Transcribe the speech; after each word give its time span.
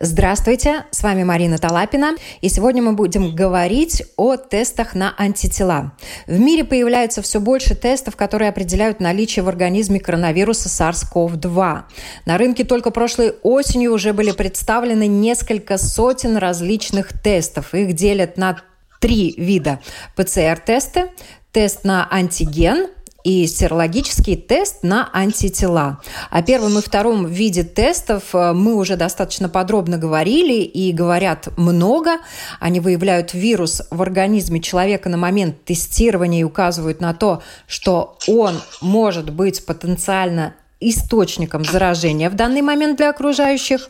Здравствуйте, 0.00 0.84
с 0.92 1.02
вами 1.02 1.24
Марина 1.24 1.58
Талапина, 1.58 2.14
и 2.40 2.48
сегодня 2.48 2.80
мы 2.80 2.92
будем 2.92 3.34
говорить 3.34 4.04
о 4.16 4.36
тестах 4.36 4.94
на 4.94 5.12
антитела. 5.18 5.90
В 6.28 6.38
мире 6.38 6.62
появляется 6.62 7.20
все 7.20 7.40
больше 7.40 7.74
тестов, 7.74 8.14
которые 8.14 8.50
определяют 8.50 9.00
наличие 9.00 9.42
в 9.42 9.48
организме 9.48 9.98
коронавируса 9.98 10.68
SARS-CoV-2. 10.68 11.82
На 12.26 12.38
рынке 12.38 12.62
только 12.62 12.92
прошлой 12.92 13.34
осенью 13.42 13.92
уже 13.92 14.12
были 14.12 14.30
представлены 14.30 15.08
несколько 15.08 15.78
сотен 15.78 16.36
различных 16.36 17.12
тестов. 17.20 17.74
Их 17.74 17.94
делят 17.94 18.36
на 18.36 18.60
три 19.00 19.34
вида 19.36 19.80
ПЦР-тесты, 20.14 21.10
тест 21.50 21.82
на 21.82 22.06
антиген, 22.08 22.86
и 23.28 23.46
серологический 23.46 24.36
тест 24.36 24.82
на 24.82 25.10
антитела. 25.12 26.00
О 26.30 26.42
первом 26.42 26.78
и 26.78 26.80
втором 26.80 27.26
виде 27.26 27.62
тестов 27.62 28.34
э, 28.34 28.54
мы 28.54 28.74
уже 28.74 28.96
достаточно 28.96 29.50
подробно 29.50 29.98
говорили 29.98 30.62
и 30.62 30.92
говорят 30.92 31.50
много. 31.58 32.20
Они 32.58 32.80
выявляют 32.80 33.34
вирус 33.34 33.82
в 33.90 34.00
организме 34.00 34.62
человека 34.62 35.10
на 35.10 35.18
момент 35.18 35.62
тестирования 35.64 36.40
и 36.40 36.44
указывают 36.44 37.02
на 37.02 37.12
то, 37.12 37.42
что 37.66 38.16
он 38.26 38.62
может 38.80 39.28
быть 39.28 39.66
потенциально 39.66 40.54
источником 40.80 41.64
заражения 41.64 42.30
в 42.30 42.34
данный 42.34 42.62
момент 42.62 42.98
для 42.98 43.10
окружающих. 43.10 43.88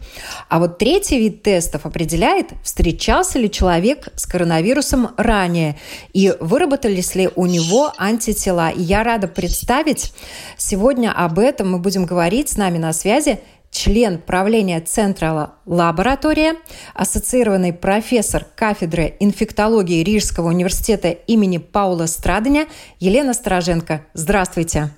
А 0.48 0.58
вот 0.58 0.78
третий 0.78 1.18
вид 1.18 1.42
тестов 1.42 1.84
определяет, 1.84 2.50
встречался 2.62 3.38
ли 3.38 3.50
человек 3.50 4.08
с 4.16 4.26
коронавирусом 4.26 5.10
ранее 5.16 5.78
и 6.12 6.34
выработались 6.40 7.14
ли 7.14 7.28
у 7.36 7.46
него 7.46 7.92
антитела. 7.98 8.70
И 8.70 8.82
я 8.82 9.02
рада 9.02 9.28
представить, 9.28 10.12
сегодня 10.56 11.12
об 11.12 11.38
этом 11.38 11.70
мы 11.72 11.78
будем 11.78 12.06
говорить 12.06 12.48
с 12.48 12.56
нами 12.56 12.78
на 12.78 12.92
связи 12.92 13.40
член 13.70 14.18
правления 14.18 14.80
Центра 14.80 15.52
лаборатория, 15.66 16.56
ассоциированный 16.94 17.72
профессор 17.72 18.46
кафедры 18.56 19.14
инфектологии 19.20 20.02
Рижского 20.02 20.48
университета 20.48 21.10
имени 21.10 21.58
Паула 21.58 22.06
Страдания 22.06 22.66
Елена 22.98 23.34
Стороженко. 23.34 24.06
Здравствуйте. 24.14 24.90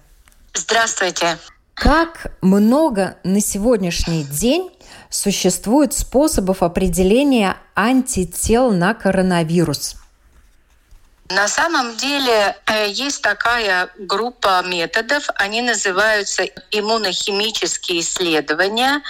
Здравствуйте. 0.55 1.39
Как 1.81 2.37
много 2.43 3.17
на 3.25 3.41
сегодняшний 3.41 4.23
день 4.23 4.69
существует 5.09 5.95
способов 5.95 6.63
определения 6.63 7.57
антител 7.75 8.71
на 8.71 8.93
коронавирус? 8.93 9.97
На 11.31 11.47
самом 11.47 11.97
деле 11.97 12.57
э, 12.67 12.89
есть 12.89 13.23
такая 13.23 13.89
группа 13.99 14.63
методов, 14.67 15.29
они 15.37 15.63
называются 15.63 16.43
иммунохимические 16.73 18.01
исследования. 18.01 19.01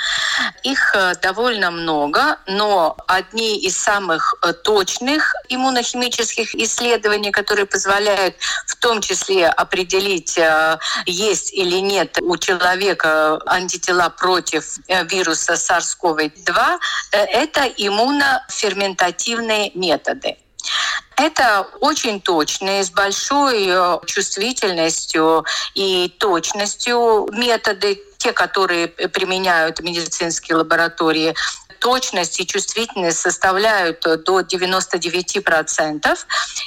Их 0.63 0.95
э, 0.95 1.15
довольно 1.23 1.71
много, 1.71 2.39
но 2.47 2.95
одни 3.07 3.59
из 3.61 3.79
самых 3.79 4.35
э, 4.43 4.53
точных 4.53 5.35
иммунохимических 5.49 6.55
исследований, 6.57 7.31
которые 7.31 7.65
позволяют 7.65 8.35
в 8.67 8.77
том 8.77 9.01
числе 9.01 9.47
определить, 9.47 10.39
есть 11.07 11.53
или 11.55 11.77
нет 11.77 12.19
у 12.21 12.37
человека 12.37 13.41
антитела 13.47 14.11
против 14.11 14.77
вируса 15.11 15.55
SARS-CoV-2, 15.55 16.79
это 17.13 17.65
иммуноферментативные 17.77 19.71
методы. 19.75 20.37
Это 21.21 21.67
очень 21.81 22.19
точные, 22.19 22.83
с 22.83 22.91
большой 22.91 23.67
э, 23.69 23.99
чувствительностью 24.07 25.45
и 25.75 26.09
точностью 26.19 27.29
методы, 27.33 28.03
те, 28.21 28.33
которые 28.33 28.89
применяют 28.89 29.81
медицинские 29.81 30.57
лаборатории 30.57 31.35
точность 31.81 32.39
и 32.39 32.47
чувствительность 32.47 33.19
составляют 33.19 34.01
до 34.03 34.41
99%. 34.41 36.19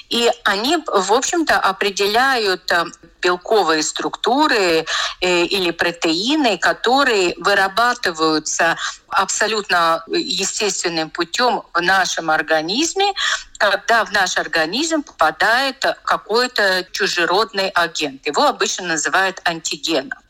И 0.09 0.29
они, 0.43 0.77
в 0.77 1.13
общем-то, 1.13 1.59
определяют 1.59 2.71
э, 2.71 2.85
белковые 3.21 3.83
структуры 3.83 4.85
э, 5.21 5.43
или 5.45 5.69
протеины, 5.71 6.57
которые 6.57 7.35
вырабатываются 7.37 8.75
абсолютно 9.09 10.03
естественным 10.07 11.11
путем 11.11 11.61
в 11.73 11.81
нашем 11.81 12.31
организме, 12.31 13.13
когда 13.57 14.03
в 14.03 14.11
наш 14.11 14.37
организм 14.37 15.03
попадает 15.03 15.85
какой-то 16.03 16.85
чужеродный 16.91 17.69
агент. 17.69 18.25
Его 18.25 18.47
обычно 18.47 18.87
называют 18.87 19.39
антигеном. 19.45 20.22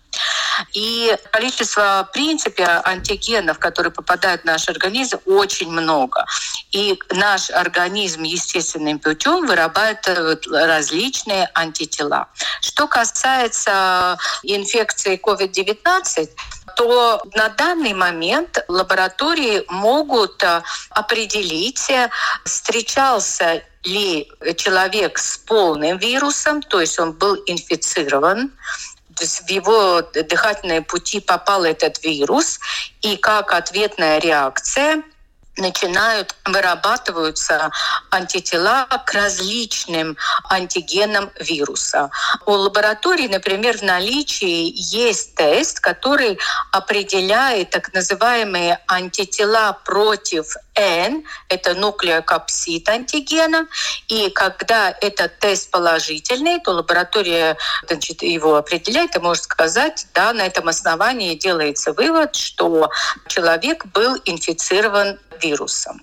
И 0.73 1.15
количество, 1.31 2.07
в 2.09 2.13
принципе, 2.13 2.65
антигенов, 2.83 3.59
которые 3.59 3.91
попадают 3.91 4.41
в 4.41 4.45
наш 4.45 4.69
организм, 4.69 5.19
очень 5.25 5.71
много. 5.71 6.25
И 6.71 6.99
наш 7.11 7.49
организм 7.49 8.23
естественным 8.23 8.99
путем 8.99 9.45
вырабатывает 9.45 10.45
различные 10.47 11.49
антитела. 11.53 12.27
Что 12.61 12.87
касается 12.87 14.17
инфекции 14.43 15.19
COVID-19, 15.21 16.29
то 16.75 17.21
на 17.35 17.49
данный 17.49 17.93
момент 17.93 18.63
лаборатории 18.67 19.63
могут 19.69 20.43
определить, 20.89 21.91
встречался 22.45 23.63
ли 23.83 24.31
человек 24.57 25.17
с 25.17 25.37
полным 25.37 25.97
вирусом, 25.97 26.61
то 26.61 26.79
есть 26.79 26.99
он 26.99 27.11
был 27.11 27.35
инфицирован, 27.45 28.51
в 29.19 29.49
его 29.49 30.01
дыхательные 30.01 30.81
пути 30.81 31.19
попал 31.19 31.63
этот 31.63 32.03
вирус, 32.03 32.59
и 33.01 33.17
как 33.17 33.53
ответная 33.53 34.19
реакция 34.19 35.03
начинают 35.57 36.35
вырабатываются 36.45 37.71
антитела 38.09 38.87
к 39.05 39.13
различным 39.13 40.17
антигенам 40.49 41.31
вируса. 41.39 42.09
У 42.45 42.51
лаборатории, 42.51 43.27
например, 43.27 43.77
в 43.77 43.83
наличии 43.83 44.73
есть 44.75 45.35
тест, 45.35 45.79
который 45.79 46.39
определяет 46.71 47.69
так 47.69 47.93
называемые 47.93 48.79
антитела 48.87 49.77
против 49.85 50.55
N, 50.75 51.23
это 51.49 51.75
нуклеокапсид 51.75 52.89
антигена, 52.89 53.67
и 54.07 54.29
когда 54.31 54.95
этот 55.01 55.37
тест 55.39 55.69
положительный, 55.69 56.59
то 56.61 56.71
лаборатория 56.71 57.57
значит, 57.87 58.23
его 58.23 58.55
определяет 58.55 59.15
и 59.15 59.19
может 59.19 59.43
сказать, 59.43 60.07
да, 60.13 60.33
на 60.33 60.41
этом 60.41 60.67
основании 60.67 61.35
делается 61.35 61.93
вывод, 61.93 62.35
что 62.35 62.89
человек 63.27 63.85
был 63.87 64.17
инфицирован 64.25 65.19
вирусом. 65.43 66.01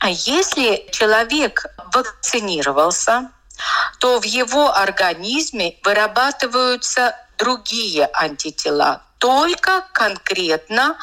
А 0.00 0.10
если 0.10 0.86
человек 0.90 1.66
вакцинировался, 1.92 3.30
то 4.00 4.20
в 4.20 4.24
его 4.24 4.74
организме 4.74 5.76
вырабатываются 5.84 7.16
другие 7.38 8.08
антитела, 8.12 9.02
только 9.18 9.86
конкретно 9.92 10.96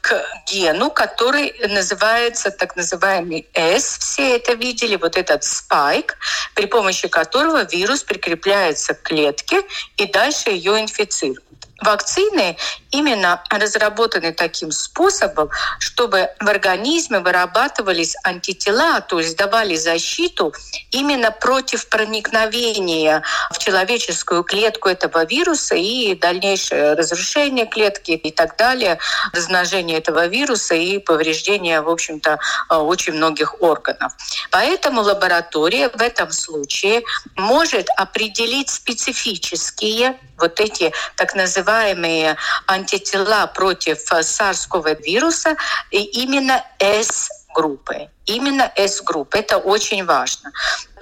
к 0.00 0.24
гену, 0.46 0.90
который 0.90 1.54
называется 1.68 2.50
так 2.50 2.74
называемый 2.74 3.46
S. 3.54 3.98
Все 3.98 4.36
это 4.36 4.54
видели, 4.54 4.96
вот 4.96 5.16
этот 5.16 5.44
спайк, 5.44 6.16
при 6.54 6.66
помощи 6.66 7.06
которого 7.08 7.64
вирус 7.64 8.02
прикрепляется 8.02 8.94
к 8.94 9.02
клетке 9.02 9.62
и 9.98 10.06
дальше 10.06 10.50
ее 10.50 10.80
инфицирует. 10.80 11.49
Вакцины 11.80 12.56
именно 12.90 13.42
разработаны 13.48 14.32
таким 14.32 14.70
способом, 14.70 15.50
чтобы 15.78 16.28
в 16.38 16.48
организме 16.48 17.20
вырабатывались 17.20 18.16
антитела, 18.22 19.00
то 19.00 19.18
есть 19.18 19.36
давали 19.36 19.76
защиту 19.76 20.52
именно 20.90 21.30
против 21.30 21.88
проникновения 21.88 23.22
в 23.50 23.58
человеческую 23.58 24.44
клетку 24.44 24.88
этого 24.88 25.24
вируса 25.24 25.74
и 25.74 26.14
дальнейшее 26.14 26.94
разрушение 26.94 27.66
клетки 27.66 28.12
и 28.12 28.30
так 28.30 28.56
далее, 28.56 28.98
размножение 29.32 29.98
этого 29.98 30.26
вируса 30.26 30.74
и 30.74 30.98
повреждение, 30.98 31.80
в 31.80 31.88
общем-то, 31.88 32.38
очень 32.68 33.14
многих 33.14 33.60
органов. 33.62 34.12
Поэтому 34.50 35.00
лаборатория 35.00 35.88
в 35.88 36.00
этом 36.02 36.30
случае 36.30 37.02
может 37.36 37.88
определить 37.96 38.68
специфические 38.70 40.18
вот 40.40 40.58
эти 40.60 40.92
так 41.16 41.34
называемые 41.34 42.36
антитела 42.66 43.46
против 43.46 44.12
SARS-CoV 44.12 45.02
вируса, 45.02 45.56
и 45.90 46.02
именно 46.22 46.64
S 46.78 47.28
С-группы. 47.50 48.08
Именно 48.26 48.72
С-группы. 48.76 49.38
Это 49.38 49.58
очень 49.58 50.04
важно. 50.04 50.52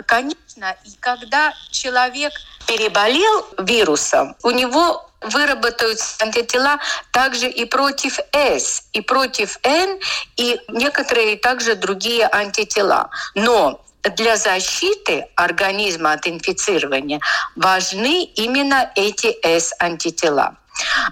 Конечно, 0.06 0.76
и 0.85 0.90
когда 1.00 1.52
человек 1.70 2.32
переболел 2.67 3.46
вирусом, 3.58 4.35
у 4.43 4.50
него 4.50 5.11
выработаются 5.20 6.23
антитела 6.23 6.79
также 7.11 7.49
и 7.49 7.64
против 7.64 8.19
С, 8.32 8.84
и 8.93 9.00
против 9.00 9.58
Н, 9.62 9.99
и 10.37 10.61
некоторые 10.69 11.37
также 11.37 11.75
другие 11.75 12.29
антитела. 12.31 13.11
Но 13.34 13.84
для 14.10 14.37
защиты 14.37 15.26
организма 15.37 16.12
от 16.12 16.26
инфицирования 16.26 17.20
важны 17.56 18.25
именно 18.25 18.90
эти 18.94 19.37
С-антитела. 19.43 20.56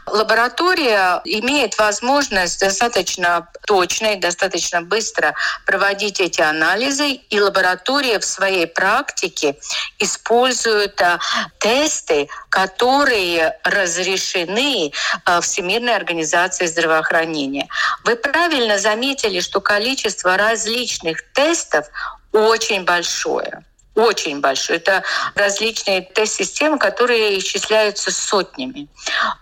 Лаборатория 0.07 1.21
имеет 1.25 1.77
возможность 1.79 2.61
достаточно 2.61 3.49
точно 3.67 4.15
и 4.15 4.21
достаточно 4.21 4.83
быстро 4.83 5.35
проводить 5.65 6.21
эти 6.21 6.41
анализы, 6.41 7.11
и 7.11 7.41
лаборатория 7.41 8.19
в 8.19 8.25
своей 8.25 8.67
практике 8.67 9.57
использует 9.99 11.01
а, 11.03 11.19
тесты, 11.59 12.29
которые 12.49 13.59
разрешены 13.65 14.93
а, 15.25 15.41
Всемирной 15.41 15.97
организацией 15.97 16.69
здравоохранения. 16.69 17.67
Вы 18.05 18.17
правильно 18.17 18.79
заметили, 18.79 19.41
что 19.41 19.61
количество 19.61 20.37
различных 20.37 21.19
тестов 21.33 21.87
очень 22.37 22.85
большое 22.85 23.65
очень 23.97 24.41
большой. 24.41 24.77
Это 24.77 25.03
различные 25.35 26.03
тест-системы, 26.03 26.79
которые 26.79 27.39
исчисляются 27.39 28.13
сотнями. 28.13 28.89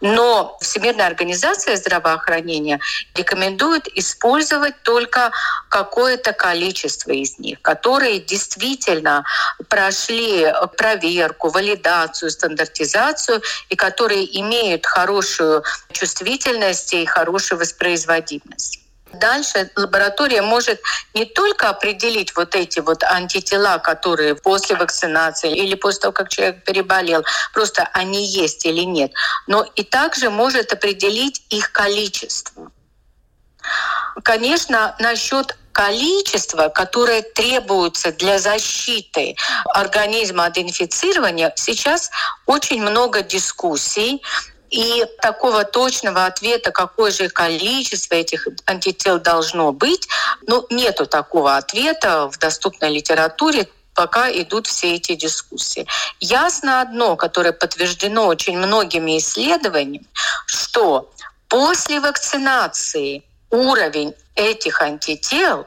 Но 0.00 0.56
Всемирная 0.60 1.06
организация 1.06 1.76
здравоохранения 1.76 2.80
рекомендует 3.14 3.88
использовать 3.98 4.80
только 4.82 5.32
какое-то 5.68 6.32
количество 6.32 7.10
из 7.10 7.38
них, 7.38 7.60
которые 7.62 8.20
действительно 8.20 9.24
прошли 9.68 10.46
проверку, 10.76 11.48
валидацию, 11.48 12.30
стандартизацию 12.30 13.42
и 13.70 13.76
которые 13.76 14.40
имеют 14.40 14.86
хорошую 14.86 15.64
чувствительность 15.92 16.92
и 16.92 17.04
хорошую 17.06 17.58
воспроизводимость. 17.58 18.83
Дальше 19.14 19.70
лаборатория 19.76 20.42
может 20.42 20.80
не 21.14 21.24
только 21.24 21.68
определить 21.68 22.34
вот 22.36 22.54
эти 22.54 22.80
вот 22.80 23.02
антитела, 23.02 23.78
которые 23.78 24.34
после 24.34 24.76
вакцинации 24.76 25.54
или 25.54 25.74
после 25.74 26.00
того, 26.02 26.12
как 26.12 26.28
человек 26.28 26.64
переболел, 26.64 27.24
просто 27.52 27.88
они 27.92 28.26
есть 28.26 28.66
или 28.66 28.82
нет, 28.82 29.12
но 29.46 29.66
и 29.76 29.82
также 29.82 30.30
может 30.30 30.72
определить 30.72 31.42
их 31.50 31.72
количество. 31.72 32.70
Конечно, 34.22 34.94
насчет 34.98 35.56
количества, 35.72 36.68
которое 36.68 37.22
требуется 37.22 38.12
для 38.12 38.38
защиты 38.38 39.36
организма 39.66 40.46
от 40.46 40.56
инфицирования, 40.56 41.52
сейчас 41.56 42.10
очень 42.46 42.80
много 42.80 43.22
дискуссий. 43.22 44.22
И 44.74 45.06
такого 45.22 45.64
точного 45.64 46.26
ответа, 46.26 46.72
какое 46.72 47.12
же 47.12 47.28
количество 47.28 48.16
этих 48.16 48.48
антител 48.66 49.20
должно 49.20 49.70
быть, 49.70 50.08
ну, 50.48 50.66
нету 50.68 51.06
такого 51.06 51.56
ответа 51.56 52.28
в 52.28 52.36
доступной 52.40 52.92
литературе 52.92 53.68
пока 53.94 54.28
идут 54.32 54.66
все 54.66 54.96
эти 54.96 55.14
дискуссии. 55.14 55.86
Ясно 56.18 56.80
одно, 56.80 57.14
которое 57.14 57.52
подтверждено 57.52 58.26
очень 58.26 58.58
многими 58.58 59.18
исследованиями, 59.18 60.08
что 60.46 61.08
после 61.48 62.00
вакцинации 62.00 63.22
уровень 63.50 64.12
этих 64.34 64.82
антител 64.82 65.66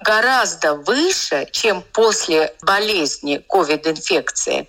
гораздо 0.00 0.74
выше, 0.74 1.48
чем 1.52 1.82
после 1.92 2.54
болезни 2.62 3.44
COVID-инфекции. 3.48 4.68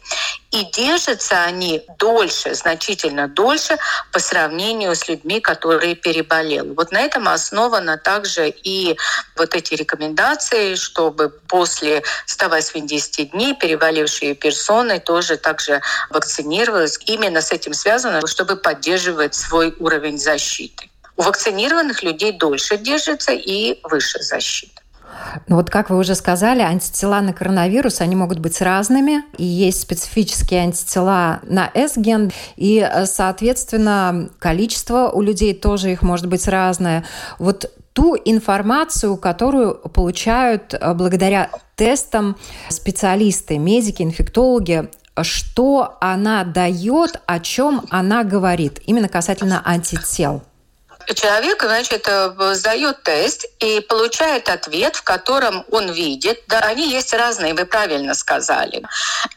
И 0.51 0.63
держатся 0.71 1.43
они 1.43 1.85
дольше, 1.97 2.55
значительно 2.55 3.27
дольше 3.27 3.77
по 4.11 4.19
сравнению 4.19 4.95
с 4.95 5.07
людьми, 5.07 5.39
которые 5.41 5.95
переболели. 5.95 6.73
Вот 6.73 6.91
на 6.91 7.01
этом 7.01 7.27
основано 7.27 7.97
также 7.97 8.49
и 8.49 8.97
вот 9.35 9.55
эти 9.55 9.75
рекомендации, 9.75 10.75
чтобы 10.75 11.29
после 11.29 12.03
180 12.25 13.31
дней 13.31 13.55
переболевшие 13.55 14.35
персоны 14.35 14.99
тоже 14.99 15.37
также 15.37 15.81
вакцинировались. 16.09 16.97
Именно 17.05 17.41
с 17.41 17.51
этим 17.51 17.73
связано, 17.73 18.25
чтобы 18.25 18.55
поддерживать 18.55 19.35
свой 19.35 19.75
уровень 19.79 20.17
защиты. 20.17 20.89
У 21.17 21.23
вакцинированных 21.23 22.03
людей 22.03 22.31
дольше 22.31 22.77
держится 22.77 23.31
и 23.31 23.79
выше 23.83 24.21
защита. 24.21 24.81
Ну 25.47 25.55
вот, 25.55 25.69
как 25.69 25.89
вы 25.89 25.97
уже 25.97 26.15
сказали, 26.15 26.61
антитела 26.61 27.21
на 27.21 27.33
коронавирус, 27.33 28.01
они 28.01 28.15
могут 28.15 28.39
быть 28.39 28.61
разными, 28.61 29.23
и 29.37 29.43
есть 29.43 29.81
специфические 29.81 30.61
антитела 30.61 31.39
на 31.43 31.71
S-ген, 31.73 32.31
и, 32.55 32.87
соответственно, 33.05 34.29
количество 34.39 35.09
у 35.09 35.21
людей 35.21 35.53
тоже 35.53 35.91
их 35.91 36.03
может 36.03 36.27
быть 36.27 36.47
разное. 36.47 37.03
Вот 37.39 37.71
ту 37.93 38.15
информацию, 38.15 39.17
которую 39.17 39.75
получают 39.75 40.75
э, 40.75 40.93
благодаря 40.93 41.49
тестам 41.75 42.37
специалисты, 42.69 43.57
медики, 43.57 44.03
инфектологи, 44.03 44.89
что 45.23 45.97
она 45.99 46.43
дает, 46.43 47.19
о 47.25 47.39
чем 47.39 47.85
она 47.89 48.23
говорит, 48.23 48.81
именно 48.85 49.09
касательно 49.09 49.63
антител 49.65 50.43
человек, 51.15 51.63
значит, 51.63 52.07
э, 52.07 52.53
сдает 52.53 53.03
тест 53.03 53.45
и 53.59 53.79
получает 53.81 54.49
ответ, 54.49 54.95
в 54.95 55.03
котором 55.03 55.65
он 55.71 55.91
видит, 55.91 56.41
да, 56.47 56.59
они 56.59 56.89
есть 56.89 57.13
разные, 57.13 57.53
вы 57.53 57.65
правильно 57.65 58.13
сказали. 58.13 58.83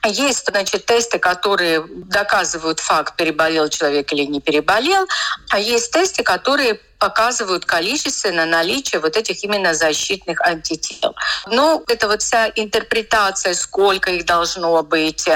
Есть, 0.04 0.46
значит, 0.46 0.86
тесты, 0.86 1.18
которые 1.18 1.84
доказывают 1.86 2.80
факт, 2.80 3.16
переболел 3.16 3.68
человек 3.68 4.12
или 4.12 4.24
не 4.24 4.40
переболел, 4.40 5.06
а 5.50 5.58
есть 5.58 5.92
тесты, 5.92 6.22
которые 6.22 6.80
показывают 7.00 7.64
количественно 7.64 8.44
наличие 8.46 9.00
вот 9.00 9.16
этих 9.16 9.42
именно 9.42 9.74
защитных 9.74 10.40
антител. 10.42 11.16
Но 11.46 11.82
это 11.88 12.06
вот 12.06 12.22
вся 12.22 12.48
интерпретация, 12.54 13.54
сколько 13.54 14.10
их 14.10 14.26
должно 14.26 14.82
быть, 14.82 15.26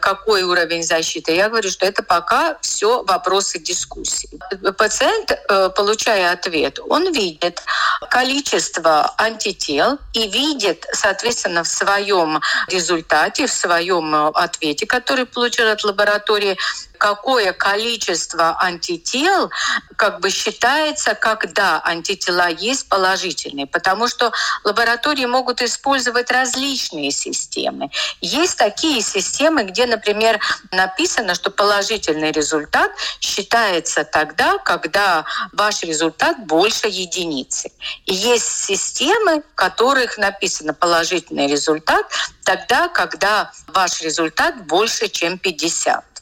какой 0.00 0.44
уровень 0.44 0.82
защиты. 0.82 1.34
Я 1.34 1.48
говорю, 1.48 1.70
что 1.70 1.84
это 1.84 2.02
пока 2.02 2.56
все 2.62 3.02
вопросы 3.02 3.58
дискуссии. 3.58 4.30
Пациент, 4.78 5.32
э, 5.32 5.70
получая 5.70 6.32
ответ, 6.32 6.78
он 6.88 7.12
видит 7.12 7.62
количество 8.08 9.12
антител 9.18 9.98
и 10.12 10.28
видит, 10.28 10.86
соответственно, 10.92 11.64
в 11.64 11.68
своем 11.68 12.40
результате, 12.68 13.48
в 13.48 13.52
своем 13.52 14.14
ответе, 14.14 14.86
который 14.86 15.26
получил 15.26 15.68
от 15.68 15.82
лаборатории, 15.82 16.56
какое 16.98 17.52
количество 17.52 18.60
антител 18.60 19.50
как 19.96 20.20
бы 20.20 20.30
считается, 20.30 21.14
когда 21.14 21.80
антитела 21.84 22.48
есть 22.48 22.88
положительные, 22.88 23.66
потому 23.66 24.08
что 24.08 24.32
лаборатории 24.64 25.26
могут 25.26 25.62
использовать 25.62 26.30
различные 26.30 27.10
системы. 27.10 27.90
Есть 28.20 28.58
такие 28.58 29.00
системы, 29.00 29.64
где, 29.64 29.86
например, 29.86 30.40
написано, 30.70 31.34
что 31.34 31.50
положительный 31.50 32.32
результат 32.32 32.92
считается 33.20 34.04
тогда, 34.04 34.58
когда 34.58 35.24
ваш 35.52 35.82
результат 35.82 36.46
больше 36.46 36.88
единицы. 36.88 37.70
И 38.06 38.14
есть 38.14 38.64
системы, 38.64 39.42
в 39.42 39.54
которых 39.54 40.18
написано 40.18 40.74
положительный 40.74 41.46
результат 41.46 42.06
тогда, 42.44 42.88
когда 42.88 43.52
ваш 43.66 44.00
результат 44.00 44.66
больше, 44.66 45.08
чем 45.08 45.38
50. 45.38 46.17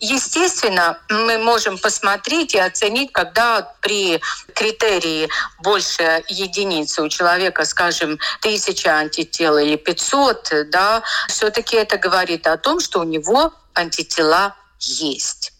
Естественно, 0.00 0.98
мы 1.08 1.38
можем 1.38 1.78
посмотреть 1.78 2.54
и 2.54 2.58
оценить, 2.58 3.12
когда 3.12 3.62
при 3.80 4.20
критерии 4.54 5.28
больше 5.60 6.24
единицы 6.28 7.02
у 7.02 7.08
человека, 7.08 7.64
скажем, 7.64 8.18
тысяча 8.40 8.90
антител 8.90 9.58
или 9.58 9.76
500, 9.76 10.70
да, 10.70 11.02
все-таки 11.28 11.76
это 11.76 11.98
говорит 11.98 12.46
о 12.46 12.56
том, 12.56 12.80
что 12.80 13.00
у 13.00 13.04
него 13.04 13.52
антитела 13.74 14.54
есть. 14.80 15.52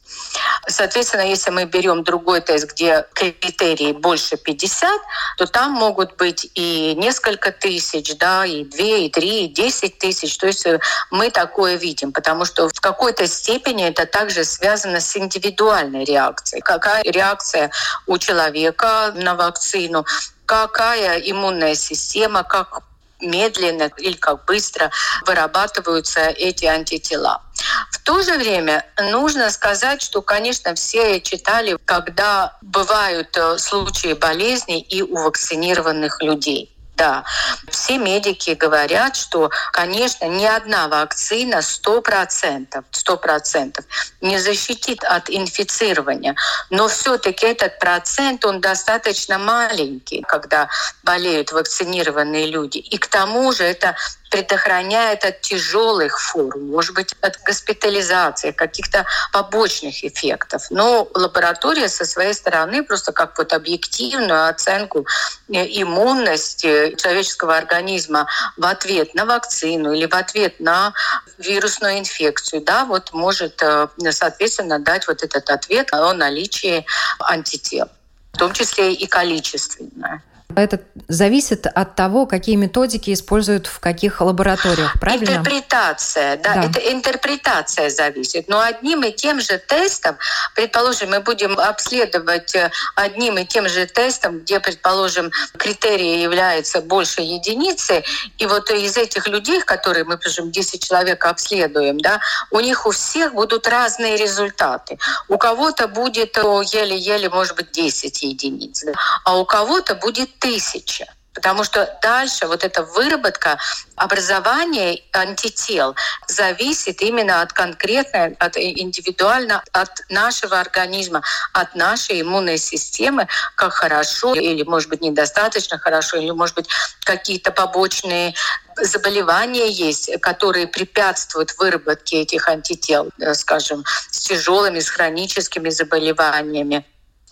Соответственно, 0.66 1.22
если 1.22 1.50
мы 1.50 1.64
берем 1.64 2.04
другой 2.04 2.40
тест, 2.40 2.72
где 2.72 3.06
критерии 3.14 3.92
больше 3.92 4.36
50, 4.36 4.90
то 5.36 5.46
там 5.46 5.72
могут 5.72 6.16
быть 6.16 6.50
и 6.54 6.94
несколько 6.96 7.52
тысяч, 7.52 8.16
да, 8.16 8.44
и 8.44 8.64
2, 8.64 8.80
и 8.80 9.08
3, 9.08 9.44
и 9.44 9.48
10 9.48 9.98
тысяч. 9.98 10.36
То 10.36 10.46
есть 10.46 10.66
э, 10.66 10.80
мы 11.10 11.30
такое 11.30 11.76
видим, 11.76 12.12
потому 12.12 12.44
что 12.44 12.68
в 12.68 12.80
какой-то 12.80 13.26
степени 13.26 13.86
это 13.86 14.06
также 14.06 14.44
связано 14.44 15.00
с 15.00 15.16
индивидуальной 15.16 16.04
реакцией. 16.04 16.60
Какая 16.60 17.02
реакция 17.04 17.70
у 18.06 18.18
человека 18.18 19.12
на 19.14 19.34
вакцину, 19.34 20.04
какая 20.46 21.18
иммунная 21.18 21.74
система, 21.74 22.42
как 22.42 22.82
медленно 23.20 23.90
или 23.98 24.14
как 24.14 24.44
быстро 24.44 24.90
вырабатываются 25.26 26.20
эти 26.20 26.64
антитела. 26.64 27.42
В 27.90 27.98
то 28.02 28.22
же 28.22 28.38
время 28.38 28.86
нужно 29.10 29.50
сказать, 29.50 30.02
что, 30.02 30.22
конечно, 30.22 30.74
все 30.74 31.20
читали, 31.20 31.76
когда 31.84 32.56
бывают 32.62 33.36
э, 33.36 33.58
случаи 33.58 34.12
болезней 34.12 34.80
и 34.80 35.02
у 35.02 35.16
вакцинированных 35.16 36.22
людей. 36.22 36.77
Да, 36.98 37.24
все 37.70 37.96
медики 37.96 38.50
говорят, 38.50 39.14
что, 39.14 39.50
конечно, 39.72 40.24
ни 40.24 40.44
одна 40.44 40.88
вакцина 40.88 41.60
100%, 41.60 42.82
100% 42.90 43.84
не 44.20 44.38
защитит 44.38 45.04
от 45.04 45.30
инфицирования, 45.30 46.34
но 46.70 46.88
все-таки 46.88 47.46
этот 47.46 47.78
процент, 47.78 48.44
он 48.44 48.60
достаточно 48.60 49.38
маленький, 49.38 50.22
когда 50.22 50.68
болеют 51.04 51.52
вакцинированные 51.52 52.46
люди. 52.46 52.78
И 52.78 52.98
к 52.98 53.06
тому 53.06 53.52
же 53.52 53.62
это 53.62 53.94
предохраняет 54.30 55.24
от 55.24 55.40
тяжелых 55.40 56.20
форм, 56.20 56.68
может 56.68 56.94
быть, 56.94 57.14
от 57.20 57.38
госпитализации, 57.46 58.52
каких-то 58.52 59.06
побочных 59.32 60.04
эффектов. 60.04 60.66
Но 60.70 61.08
лаборатория 61.14 61.88
со 61.88 62.04
своей 62.04 62.34
стороны 62.34 62.82
просто 62.82 63.12
как 63.12 63.36
вот 63.38 63.52
объективную 63.52 64.48
оценку 64.48 65.06
э, 65.48 65.64
иммунности 65.82 66.94
человеческого 66.96 67.56
организма 67.56 68.28
в 68.56 68.64
ответ 68.64 69.14
на 69.14 69.24
вакцину 69.24 69.92
или 69.92 70.06
в 70.06 70.14
ответ 70.14 70.60
на 70.60 70.92
вирусную 71.38 71.98
инфекцию, 71.98 72.62
да, 72.62 72.84
вот 72.84 73.12
может, 73.12 73.62
э, 73.62 73.88
соответственно, 74.10 74.78
дать 74.78 75.06
вот 75.08 75.22
этот 75.22 75.48
ответ 75.50 75.92
о 75.92 76.12
наличии 76.12 76.84
антител 77.20 77.88
в 78.32 78.38
том 78.38 78.52
числе 78.52 78.92
и 78.92 79.06
количественное. 79.08 80.22
Это 80.56 80.80
зависит 81.08 81.66
от 81.66 81.94
того, 81.94 82.26
какие 82.26 82.56
методики 82.56 83.12
используют 83.12 83.66
в 83.66 83.80
каких 83.80 84.20
лабораториях, 84.20 84.98
правильно? 84.98 85.30
Интерпретация, 85.30 86.36
да, 86.38 86.54
да. 86.54 86.64
это 86.64 86.80
интерпретация 86.92 87.90
зависит. 87.90 88.48
Но 88.48 88.60
одним 88.60 89.04
и 89.04 89.12
тем 89.12 89.40
же 89.40 89.58
тестом, 89.58 90.16
предположим, 90.54 91.10
мы 91.10 91.20
будем 91.20 91.58
обследовать 91.58 92.54
э, 92.54 92.70
одним 92.96 93.38
и 93.38 93.44
тем 93.44 93.68
же 93.68 93.86
тестом, 93.86 94.40
где, 94.40 94.58
предположим, 94.58 95.30
критерии 95.56 96.22
являются 96.22 96.80
больше 96.80 97.20
единицы, 97.20 98.02
и 98.38 98.46
вот 98.46 98.70
из 98.70 98.96
этих 98.96 99.28
людей, 99.28 99.60
которые 99.60 100.04
мы, 100.04 100.16
скажем, 100.16 100.50
10 100.50 100.82
человек 100.82 101.24
обследуем, 101.26 102.00
да, 102.00 102.20
у 102.50 102.60
них 102.60 102.86
у 102.86 102.90
всех 102.90 103.34
будут 103.34 103.68
разные 103.68 104.16
результаты. 104.16 104.98
У 105.28 105.36
кого-то 105.36 105.88
будет 105.88 106.36
еле-еле, 106.36 107.28
может 107.28 107.54
быть, 107.54 107.70
10 107.70 108.22
единиц, 108.22 108.84
а 109.24 109.38
у 109.38 109.44
кого-то 109.44 109.94
будет 109.94 110.37
тысяча. 110.40 111.06
Потому 111.38 111.62
что 111.62 111.96
дальше 112.02 112.48
вот 112.48 112.64
эта 112.64 112.82
выработка 112.82 113.58
образования 113.94 115.02
антител 115.12 115.94
зависит 116.26 117.00
именно 117.00 117.42
от 117.42 117.52
конкретной, 117.52 118.34
от 118.40 118.56
индивидуально 118.56 119.62
от 119.72 119.90
нашего 120.08 120.58
организма, 120.58 121.22
от 121.52 121.76
нашей 121.76 122.22
иммунной 122.22 122.58
системы, 122.58 123.28
как 123.54 123.72
хорошо 123.72 124.34
или, 124.34 124.64
может 124.64 124.88
быть, 124.88 125.00
недостаточно 125.00 125.78
хорошо, 125.78 126.16
или, 126.16 126.32
может 126.32 126.56
быть, 126.56 126.68
какие-то 127.04 127.52
побочные 127.52 128.34
заболевания 128.74 129.70
есть, 129.70 130.10
которые 130.20 130.66
препятствуют 130.66 131.56
выработке 131.56 132.22
этих 132.22 132.48
антител, 132.48 133.10
э, 133.20 133.34
скажем, 133.34 133.84
с 134.10 134.18
тяжелыми, 134.26 134.80
с 134.80 134.88
хроническими 134.88 135.68
заболеваниями. 135.68 136.84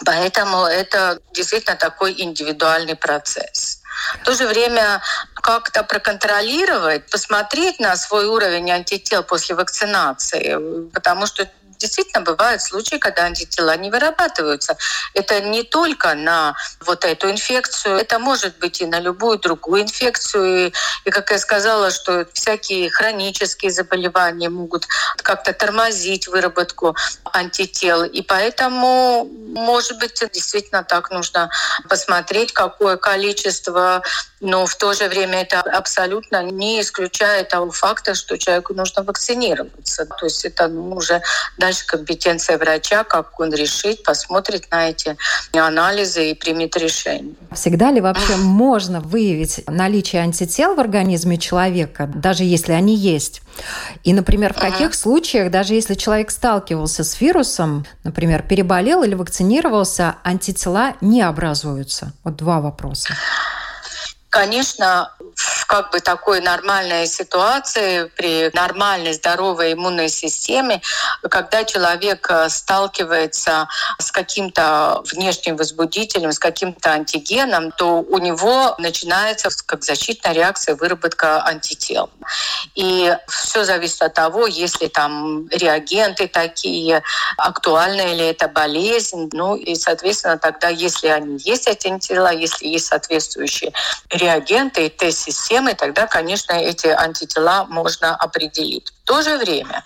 Поэтому 0.05 0.65
это 0.65 1.21
действительно 1.33 1.77
такой 1.77 2.15
индивидуальный 2.21 2.97
процесс. 2.97 3.83
В 4.21 4.25
то 4.25 4.35
же 4.35 4.47
время 4.47 5.01
как-то 5.35 5.83
проконтролировать, 5.83 7.11
посмотреть 7.11 7.81
на 7.81 7.97
свой 7.97 8.27
уровень 8.27 8.71
антител 8.71 9.23
после 9.23 9.55
вакцинации, 9.55 10.89
потому 10.93 11.27
что 11.27 11.49
действительно 11.79 12.23
бывают 12.23 12.63
случаи, 12.63 12.97
когда 12.97 13.25
антитела 13.25 13.77
не 13.77 13.91
вырабатываются. 13.91 14.77
Это 15.15 15.41
не 15.41 15.63
только 15.63 16.15
на 16.15 16.55
вот 16.81 17.05
эту 17.05 17.31
инфекцию, 17.31 17.97
это 17.97 18.19
может 18.19 18.59
быть 18.59 18.81
и 18.81 18.87
на 18.87 19.01
любую 19.01 19.39
другую 19.39 19.83
инфекцию. 19.83 20.69
И, 20.69 20.73
и 21.05 21.11
как 21.11 21.31
я 21.31 21.39
сказала, 21.39 21.91
что 21.91 22.27
всякие 22.33 22.91
хронические 22.91 23.71
заболевания 23.71 24.49
могут 24.49 24.87
как-то 25.23 25.53
тормозить 25.53 26.29
выработку 26.29 26.97
антител. 27.33 28.05
И 28.05 28.23
поэтому, 28.23 29.25
может 29.25 29.99
быть, 29.99 30.23
действительно 30.33 30.85
так 30.85 31.11
нужно 31.11 31.51
посмотреть, 31.89 32.53
какое 32.53 32.97
количество 32.97 34.03
но 34.41 34.67
в 34.67 34.75
то 34.77 34.93
же 34.93 35.09
время 35.09 35.43
это 35.43 35.61
абсолютно 35.61 36.43
не 36.43 36.81
исключает 36.81 37.49
того 37.49 37.71
факта, 37.71 38.15
что 38.15 38.37
человеку 38.37 38.75
нужно 38.75 39.03
вакцинироваться. 39.03 40.05
То 40.05 40.27
есть 40.27 40.45
это 40.45 40.69
ну, 40.69 40.95
уже 40.95 41.23
дальше 41.67 41.85
компетенция 41.87 42.59
врача, 42.59 43.03
как 43.03 43.41
он 43.41 43.53
решит, 43.53 44.05
посмотрит 44.05 44.71
на 44.71 44.91
эти 44.91 45.17
анализы 45.53 46.31
и 46.31 46.35
примет 46.35 46.77
решение. 46.77 47.35
Всегда 47.53 47.91
ли 47.91 48.01
вообще 48.01 48.37
можно 48.37 49.01
выявить 49.01 49.65
наличие 49.67 50.23
антител 50.23 50.77
в 50.77 50.81
организме 50.81 51.39
человека, 51.39 52.09
даже 52.15 52.45
если 52.45 52.73
они 52.73 52.95
есть? 52.95 53.43
И, 54.05 54.13
например, 54.13 54.55
в 54.55 54.59
каких 54.59 54.95
случаях, 54.95 55.51
даже 55.51 55.75
если 55.75 55.95
человек 55.95 56.31
сталкивался 56.31 57.03
с 57.03 57.21
вирусом, 57.21 57.85
например, 58.05 58.43
переболел 58.43 59.03
или 59.03 59.15
вакцинировался, 59.15 60.17
антитела 60.23 60.95
не 61.01 61.23
образуются? 61.23 62.13
Вот 62.23 62.37
два 62.37 62.61
вопроса. 62.61 63.09
Конечно, 64.29 65.13
в 65.37 65.67
как 65.67 65.91
бы 65.93 66.01
такой 66.01 66.41
нормальной 66.41 67.07
ситуации, 67.07 68.11
при 68.17 68.51
нормальной 68.55 69.13
здоровой 69.13 69.75
иммунной 69.75 70.09
системе, 70.09 70.81
когда 71.31 71.65
человек 71.65 72.27
э, 72.31 72.49
сталкивается 72.49 73.69
с 73.99 74.11
каким-то 74.11 75.03
внешним 75.13 75.57
возбудителем, 75.57 76.33
с 76.33 76.39
каким-то 76.39 76.91
антигеном, 76.91 77.71
то 77.73 78.01
у 78.01 78.19
него 78.19 78.75
начинается 78.79 79.51
как 79.67 79.85
защитная 79.85 80.33
реакция 80.33 80.75
выработка 80.75 81.45
антител. 81.45 82.11
И 82.75 83.15
все 83.29 83.65
зависит 83.65 84.03
от 84.03 84.15
того, 84.15 84.47
если 84.47 84.87
там 84.87 85.49
реагенты 85.49 86.29
такие, 86.29 87.03
актуальна 87.37 88.15
ли 88.15 88.27
это 88.27 88.49
болезнь. 88.49 89.29
Ну 89.33 89.57
и, 89.57 89.75
соответственно, 89.75 90.39
тогда, 90.39 90.69
если 90.69 91.09
они 91.09 91.39
есть, 91.45 91.67
эти 91.69 91.89
антитела, 91.89 92.33
если 92.33 92.67
есть 92.67 92.87
соответствующие 92.87 93.73
реагенты 94.11 94.87
и 94.87 94.89
тест-системы, 95.27 95.75
тогда, 95.75 96.07
конечно, 96.07 96.53
эти 96.53 96.87
антитела 96.87 97.65
можно 97.69 98.15
определить. 98.15 98.93
В 99.03 99.07
то 99.07 99.23
же 99.23 99.37
время 99.39 99.85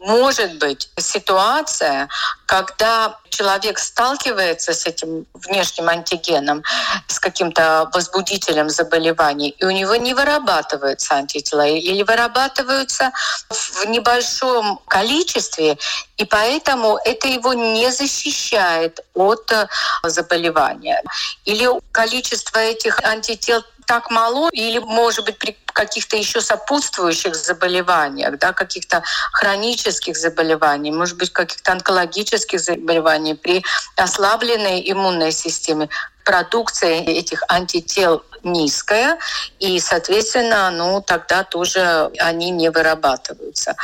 может 0.00 0.58
быть 0.58 0.88
ситуация, 0.96 2.08
когда 2.46 3.18
человек 3.28 3.78
сталкивается 3.78 4.72
с 4.72 4.86
этим 4.86 5.26
внешним 5.34 5.88
антигеном, 5.88 6.62
с 7.08 7.18
каким-то 7.18 7.90
возбудителем 7.92 8.68
заболеваний, 8.68 9.50
и 9.50 9.64
у 9.64 9.70
него 9.70 9.96
не 9.96 10.14
вырабатываются 10.14 11.14
антитела 11.14 11.66
или 11.66 12.02
вырабатываются 12.02 13.10
в 13.48 13.86
небольшом 13.86 14.80
количестве, 14.86 15.78
и 16.18 16.24
поэтому 16.24 16.98
это 17.04 17.26
его 17.26 17.54
не 17.54 17.90
защищает 17.90 19.00
от 19.14 19.50
э, 19.50 19.66
заболевания. 20.04 21.02
Или 21.44 21.68
количество 21.90 22.58
этих 22.58 23.00
антител 23.02 23.64
так 23.86 24.10
мало, 24.10 24.48
или, 24.52 24.78
может 24.78 25.24
быть, 25.24 25.38
при 25.38 25.56
каких-то 25.72 26.16
еще 26.16 26.40
сопутствующих 26.40 27.34
заболеваниях, 27.34 28.38
да, 28.38 28.52
каких-то 28.52 29.02
хронических 29.32 30.16
заболеваний, 30.16 30.90
может 30.90 31.16
быть, 31.16 31.32
каких-то 31.32 31.72
онкологических 31.72 32.60
заболеваний, 32.60 33.34
при 33.34 33.64
ослабленной 33.96 34.82
иммунной 34.90 35.32
системе 35.32 35.88
продукция 36.24 37.02
этих 37.02 37.42
антител 37.48 38.22
низкая, 38.44 39.18
и, 39.58 39.78
соответственно, 39.80 40.70
ну, 40.70 41.00
тогда 41.00 41.44
тоже 41.44 42.10
они 42.18 42.50
не 42.50 42.70
вырабатываются. 42.70 43.74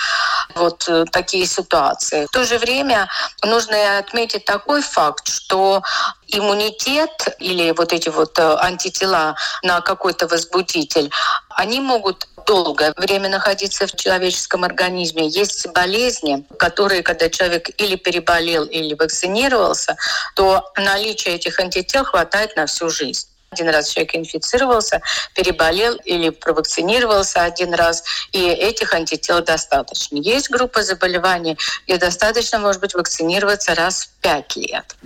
Вот 0.54 0.88
э, 0.88 1.04
такие 1.10 1.46
ситуации. 1.46 2.26
В 2.26 2.30
то 2.30 2.44
же 2.44 2.58
время 2.58 3.08
нужно 3.42 3.98
отметить 3.98 4.44
такой 4.44 4.82
факт, 4.82 5.28
что 5.28 5.82
иммунитет 6.28 7.36
или 7.38 7.72
вот 7.72 7.92
эти 7.92 8.08
вот 8.08 8.38
э, 8.38 8.56
антитела 8.60 9.36
на 9.62 9.80
какой-то 9.80 10.26
возбудитель, 10.26 11.10
они 11.50 11.80
могут 11.80 12.28
долгое 12.46 12.94
время 12.96 13.28
находиться 13.28 13.86
в 13.86 13.94
человеческом 13.94 14.64
организме. 14.64 15.28
Есть 15.28 15.66
болезни, 15.68 16.46
которые, 16.58 17.02
когда 17.02 17.28
человек 17.28 17.68
или 17.78 17.96
переболел, 17.96 18.64
или 18.64 18.94
вакцинировался, 18.94 19.96
то 20.34 20.64
наличие 20.76 21.34
этих 21.34 21.60
антител 21.60 22.04
хватает 22.04 22.56
на 22.56 22.66
всю 22.66 22.88
жизнь. 22.88 23.28
Один 23.50 23.70
раз 23.70 23.88
человек 23.88 24.14
инфицировался, 24.14 25.00
переболел 25.34 25.94
или 26.04 26.28
провакцинировался 26.28 27.42
один 27.44 27.72
раз, 27.72 28.04
и 28.32 28.44
этих 28.46 28.92
антител 28.92 29.42
достаточно. 29.42 30.16
Есть 30.16 30.50
группа 30.50 30.82
заболеваний, 30.82 31.58
где 31.86 31.96
достаточно, 31.96 32.58
может 32.58 32.80
быть, 32.80 32.94
вакцинироваться 32.94 33.74
раз 33.74 34.04
в 34.04 34.20
пять 34.20 34.54
лет. 34.56 34.96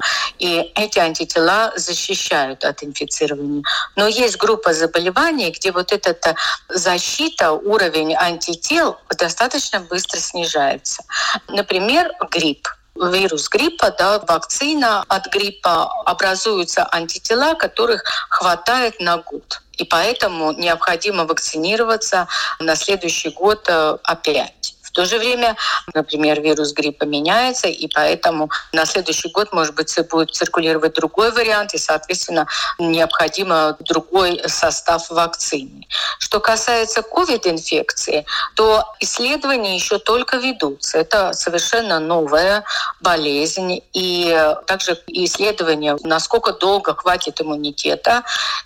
И 0.40 0.72
эти 0.74 0.98
антитела 0.98 1.72
защищают 1.76 2.64
от 2.64 2.82
инфицирования. 2.82 3.62
Но 3.94 4.08
есть 4.08 4.36
группа 4.38 4.72
заболеваний, 4.72 5.52
где 5.52 5.70
вот 5.70 5.92
эта 5.92 6.34
защита, 6.68 7.52
уровень 7.52 8.14
антител 8.14 8.98
достаточно 9.16 9.78
быстро 9.80 10.18
снижается. 10.18 11.04
Например, 11.48 12.10
грипп 12.30 12.68
вирус 12.94 13.48
гриппа, 13.48 13.90
да, 13.90 14.18
вакцина 14.20 15.04
от 15.08 15.26
гриппа, 15.26 15.90
образуются 16.04 16.86
антитела, 16.90 17.54
которых 17.54 18.04
хватает 18.28 19.00
на 19.00 19.18
год. 19.18 19.62
И 19.78 19.84
поэтому 19.84 20.52
необходимо 20.52 21.24
вакцинироваться 21.24 22.28
на 22.60 22.76
следующий 22.76 23.30
год 23.30 23.64
э, 23.68 23.96
опять. 24.04 24.74
В 24.92 24.94
то 24.94 25.06
же 25.06 25.18
время, 25.18 25.56
например, 25.94 26.42
вирус 26.42 26.72
гриппа 26.72 27.04
меняется, 27.04 27.66
и 27.66 27.88
поэтому 27.88 28.50
на 28.72 28.84
следующий 28.84 29.30
год, 29.30 29.50
может 29.52 29.74
быть, 29.74 29.98
будет 30.10 30.34
циркулировать 30.34 30.92
другой 30.92 31.32
вариант, 31.32 31.72
и, 31.72 31.78
соответственно, 31.78 32.46
необходимо 32.78 33.76
другой 33.80 34.42
состав 34.46 35.08
вакцины. 35.08 35.86
Что 36.18 36.40
касается 36.40 37.00
COVID-инфекции, 37.00 38.26
то 38.54 38.84
исследования 39.00 39.76
еще 39.76 39.98
только 39.98 40.36
ведутся. 40.36 40.98
Это 40.98 41.32
совершенно 41.32 41.98
новая 41.98 42.62
болезнь, 43.00 43.82
и 43.94 44.54
также 44.66 44.98
исследования, 45.06 45.96
насколько 46.02 46.52
долго 46.52 46.94
хватит 46.94 47.40
иммунитета. 47.40 48.24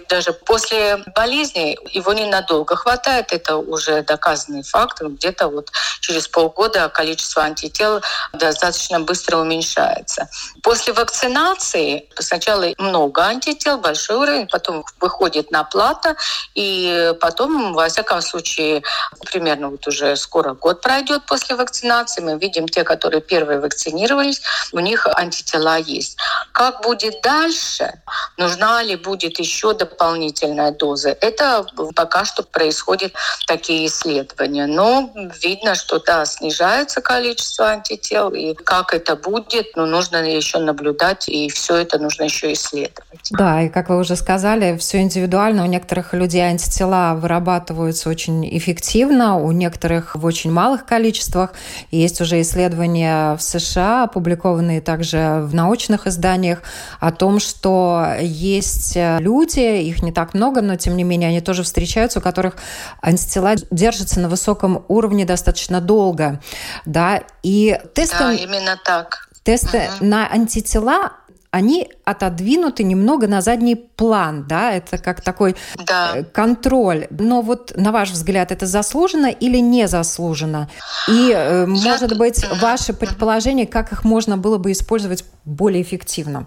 Даже 0.08 0.32
после 0.32 1.04
болезни 1.14 1.78
его 1.92 2.12
ненадолго 2.12 2.74
хватает, 2.74 3.32
это 3.32 3.58
уже 3.58 4.02
доказанный 4.02 4.64
факт. 4.64 5.00
Где-то 5.00 5.46
вот 5.46 5.70
через 6.00 6.15
через 6.16 6.28
полгода 6.28 6.88
количество 6.88 7.42
антител 7.42 8.00
достаточно 8.32 9.00
быстро 9.00 9.36
уменьшается. 9.36 10.28
После 10.62 10.94
вакцинации 10.94 12.08
сначала 12.18 12.66
много 12.78 13.22
антител, 13.22 13.78
большой 13.78 14.16
уровень, 14.16 14.46
потом 14.48 14.84
выходит 14.98 15.50
на 15.50 15.64
плата, 15.64 16.16
и 16.54 17.12
потом, 17.20 17.74
во 17.74 17.88
всяком 17.88 18.22
случае, 18.22 18.82
примерно 19.30 19.68
вот 19.68 19.86
уже 19.86 20.16
скоро 20.16 20.54
год 20.54 20.80
пройдет 20.80 21.26
после 21.26 21.54
вакцинации, 21.54 22.22
мы 22.22 22.38
видим 22.38 22.66
те, 22.66 22.82
которые 22.82 23.20
первые 23.20 23.60
вакцинировались, 23.60 24.40
у 24.72 24.78
них 24.78 25.06
антитела 25.06 25.76
есть. 25.76 26.16
Как 26.52 26.80
будет 26.80 27.20
дальше? 27.22 27.92
Нужна 28.38 28.82
ли 28.82 28.96
будет 28.96 29.38
еще 29.38 29.74
дополнительная 29.74 30.70
доза? 30.70 31.10
Это 31.10 31.66
пока 31.94 32.24
что 32.24 32.42
происходят 32.42 33.12
такие 33.46 33.86
исследования. 33.86 34.66
Но 34.66 35.10
видно, 35.42 35.74
что 35.74 35.98
да, 36.06 36.24
снижается 36.24 37.00
количество 37.00 37.66
антител, 37.66 38.30
и 38.30 38.54
как 38.54 38.94
это 38.94 39.16
будет, 39.16 39.76
ну, 39.76 39.86
нужно 39.86 40.16
еще 40.16 40.58
наблюдать, 40.58 41.28
и 41.28 41.50
все 41.50 41.76
это 41.76 41.98
нужно 41.98 42.24
еще 42.24 42.52
исследовать. 42.52 43.28
Да, 43.32 43.62
и 43.62 43.68
как 43.68 43.88
вы 43.88 43.98
уже 43.98 44.14
сказали, 44.14 44.76
все 44.78 45.00
индивидуально. 45.00 45.64
У 45.64 45.66
некоторых 45.66 46.14
людей 46.14 46.42
антитела 46.42 47.14
вырабатываются 47.14 48.08
очень 48.08 48.46
эффективно, 48.56 49.36
у 49.36 49.50
некоторых 49.50 50.14
в 50.14 50.24
очень 50.24 50.52
малых 50.52 50.86
количествах. 50.86 51.52
Есть 51.90 52.20
уже 52.20 52.40
исследования 52.40 53.36
в 53.36 53.42
США, 53.42 54.04
опубликованные 54.04 54.80
также 54.80 55.40
в 55.42 55.54
научных 55.54 56.06
изданиях, 56.06 56.62
о 57.00 57.10
том, 57.10 57.40
что 57.40 58.14
есть 58.20 58.96
люди, 58.96 59.82
их 59.82 60.02
не 60.02 60.12
так 60.12 60.34
много, 60.34 60.62
но 60.62 60.76
тем 60.76 60.96
не 60.96 61.02
менее 61.02 61.30
они 61.30 61.40
тоже 61.40 61.64
встречаются, 61.64 62.20
у 62.20 62.22
которых 62.22 62.54
антитела 63.02 63.56
держатся 63.72 64.20
на 64.20 64.28
высоком 64.28 64.84
уровне 64.86 65.24
достаточно 65.24 65.80
долго 65.80 65.95
долго, 65.96 66.40
да, 66.84 67.22
и 67.42 67.78
тесты... 67.94 68.18
Да, 68.18 68.32
именно 68.32 68.78
так. 68.84 69.28
Тесты 69.44 69.88
угу. 69.96 70.06
на 70.06 70.28
антитела 70.30 71.12
они 71.52 71.88
отодвинуты 72.04 72.84
немного 72.84 73.26
на 73.28 73.40
задний 73.40 73.76
план, 73.76 74.44
да, 74.46 74.72
это 74.72 74.98
как 74.98 75.22
такой 75.22 75.56
да. 75.86 76.16
Э, 76.16 76.24
контроль. 76.24 77.06
Но 77.10 77.40
вот 77.40 77.72
на 77.76 77.92
ваш 77.92 78.10
взгляд, 78.10 78.52
это 78.52 78.66
заслуженно 78.66 79.28
или 79.28 79.56
не 79.56 79.88
заслуженно? 79.88 80.68
И, 81.08 81.32
э, 81.34 81.66
Я... 81.66 81.66
может 81.66 82.18
быть, 82.18 82.44
ваше 82.60 82.92
предположение, 82.92 83.66
как 83.66 83.92
их 83.92 84.04
можно 84.04 84.36
было 84.36 84.58
бы 84.58 84.70
использовать 84.72 85.24
более 85.46 85.80
эффективно? 85.80 86.46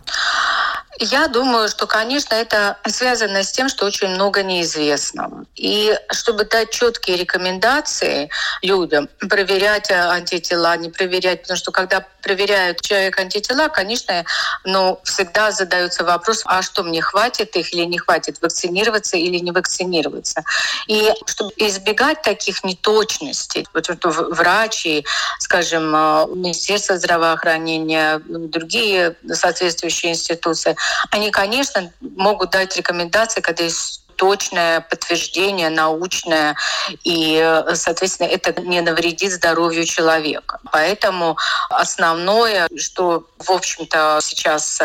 Я 1.02 1.30
думаю, 1.30 1.70
что, 1.70 1.88
конечно, 1.88 2.36
это 2.36 2.78
связано 2.86 3.44
с 3.44 3.52
тем, 3.54 3.70
что 3.70 3.86
очень 3.86 4.10
много 4.10 4.44
неизвестного. 4.44 5.46
И 5.56 5.98
чтобы 6.12 6.44
дать 6.44 6.72
четкие 6.72 7.16
рекомендации 7.16 8.30
людям, 8.62 9.08
проверять 9.30 9.90
антитела, 9.92 10.76
не 10.76 10.90
проверять, 10.90 11.44
потому 11.44 11.58
что 11.58 11.72
когда 11.72 12.06
проверяют 12.22 12.82
человек 12.82 13.18
антитела, 13.18 13.70
конечно, 13.70 14.26
ну, 14.66 15.00
всегда 15.06 15.52
задается 15.52 16.04
вопрос, 16.04 16.42
а 16.46 16.62
что 16.62 16.84
мне 16.84 17.02
хватит 17.02 17.56
их 17.56 17.74
или 17.74 17.86
не 17.86 17.98
хватит, 17.98 18.42
вакцинироваться 18.42 19.16
или 19.16 19.38
не 19.38 19.52
вакцинироваться. 19.52 20.44
И 20.88 21.14
чтобы 21.26 21.54
избегать 21.56 22.22
таких 22.24 22.66
неточностей, 22.66 23.66
вот 23.74 23.88
врачи, 24.04 25.06
скажем, 25.40 25.96
э, 25.96 26.26
Министерство 26.36 26.98
здравоохранения, 26.98 28.22
другие 28.28 29.16
соответствующие 29.32 30.12
институции, 30.12 30.76
они, 31.12 31.32
конечно, 31.32 31.92
могут 32.02 32.52
дать 32.52 32.76
рекомендации, 32.78 33.42
когда 33.42 33.64
есть 33.64 34.04
точное 34.20 34.82
подтверждение 34.82 35.70
научное, 35.70 36.58
и, 37.06 37.64
соответственно, 37.74 38.28
это 38.28 38.62
не 38.62 38.82
навредит 38.82 39.32
здоровью 39.32 39.86
человека. 39.86 40.60
Поэтому 40.74 41.38
основное, 41.70 42.68
что, 42.76 43.24
в 43.38 43.50
общем-то, 43.50 44.20
сейчас 44.22 44.82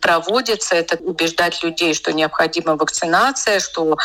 проводится, 0.00 0.74
это 0.74 0.96
убеждать 0.96 1.62
людей, 1.62 1.94
что 1.94 2.12
необходима 2.12 2.76
вакцинация, 2.76 3.58
что 3.58 3.96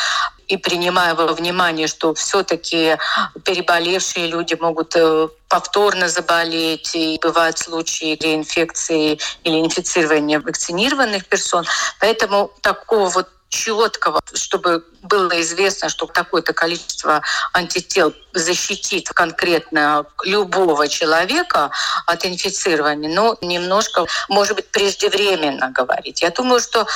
и 0.48 0.56
принимая 0.56 1.14
во 1.14 1.26
внимание, 1.34 1.86
что 1.86 2.14
все-таки 2.14 2.96
переболевшие 3.44 4.26
люди 4.26 4.56
могут 4.58 4.96
э, 4.96 5.28
повторно 5.48 6.08
заболеть, 6.08 6.94
и 6.94 7.20
бывают 7.22 7.58
случаи 7.58 8.18
реинфекции 8.20 9.20
или 9.44 9.60
инфицирования 9.60 10.40
вакцинированных 10.40 11.26
персон. 11.26 11.64
Поэтому 12.00 12.50
такого 12.62 13.10
вот 13.10 13.28
четкого, 13.50 14.20
чтобы 14.34 14.84
было 15.02 15.40
известно, 15.42 15.88
что 15.88 16.06
такое-то 16.06 16.52
количество 16.52 17.22
антител 17.52 18.14
защитит 18.32 19.08
конкретно 19.08 20.06
любого 20.24 20.88
человека 20.88 21.70
от 22.06 22.24
инфицирования, 22.24 23.12
но 23.12 23.36
немножко, 23.42 24.06
может 24.28 24.56
быть, 24.56 24.70
преждевременно 24.70 25.70
говорить. 25.70 26.22
Я 26.22 26.30
думаю, 26.30 26.60
что 26.60 26.86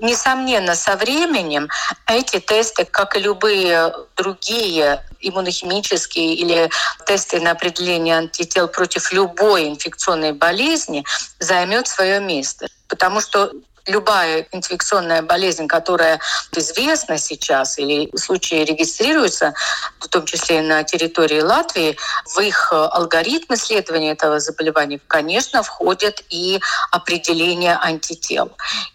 несомненно, 0.00 0.74
со 0.74 0.96
временем 0.96 1.68
эти 2.06 2.40
тесты, 2.40 2.84
как 2.84 3.16
и 3.16 3.20
любые 3.20 3.94
другие 4.16 5.04
иммунохимические 5.20 6.34
или 6.34 6.70
тесты 7.04 7.40
на 7.40 7.50
определение 7.50 8.16
антител 8.16 8.68
против 8.68 9.12
любой 9.12 9.68
инфекционной 9.68 10.32
болезни, 10.32 11.04
займет 11.38 11.86
свое 11.88 12.20
место. 12.20 12.68
Потому 12.88 13.20
что 13.20 13.52
любая 13.86 14.46
инфекционная 14.52 15.22
болезнь, 15.22 15.66
которая 15.66 16.20
известна 16.54 17.18
сейчас 17.18 17.78
или 17.78 18.10
случаи 18.16 18.64
регистрируются, 18.64 19.54
в 19.98 20.08
том 20.08 20.24
числе 20.26 20.62
на 20.62 20.84
территории 20.84 21.40
Латвии, 21.40 21.96
в 22.34 22.40
их 22.40 22.72
алгоритм 22.72 23.54
исследования 23.54 24.12
этого 24.12 24.40
заболевания, 24.40 25.00
конечно, 25.06 25.62
входят 25.62 26.22
и 26.30 26.60
определение 26.90 27.78
антител. 27.80 28.52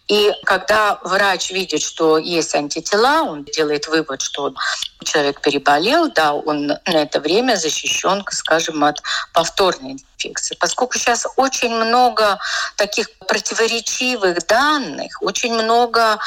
И 0.08 0.32
когда 0.44 1.00
врач 1.04 1.50
видит, 1.52 1.82
что 1.82 2.18
есть 2.18 2.54
антитела, 2.54 3.24
он 3.24 3.44
делает 3.46 3.88
вывод, 3.88 4.22
что 4.22 4.54
человек 5.04 5.42
переболел, 5.42 6.12
да, 6.12 6.34
он 6.34 6.68
на 6.68 6.80
это 6.86 7.20
время 7.20 7.56
защищен, 7.56 8.24
скажем, 8.30 8.84
от 8.84 9.02
повторной 9.34 9.94
инфекции. 9.94 10.56
Поскольку 10.60 10.98
сейчас 10.98 11.26
очень 11.38 11.74
много 11.74 12.40
таких 12.78 13.08
противоречивых 13.20 14.46
данных, 14.46 15.18
очень 15.22 15.54
много 15.54 16.20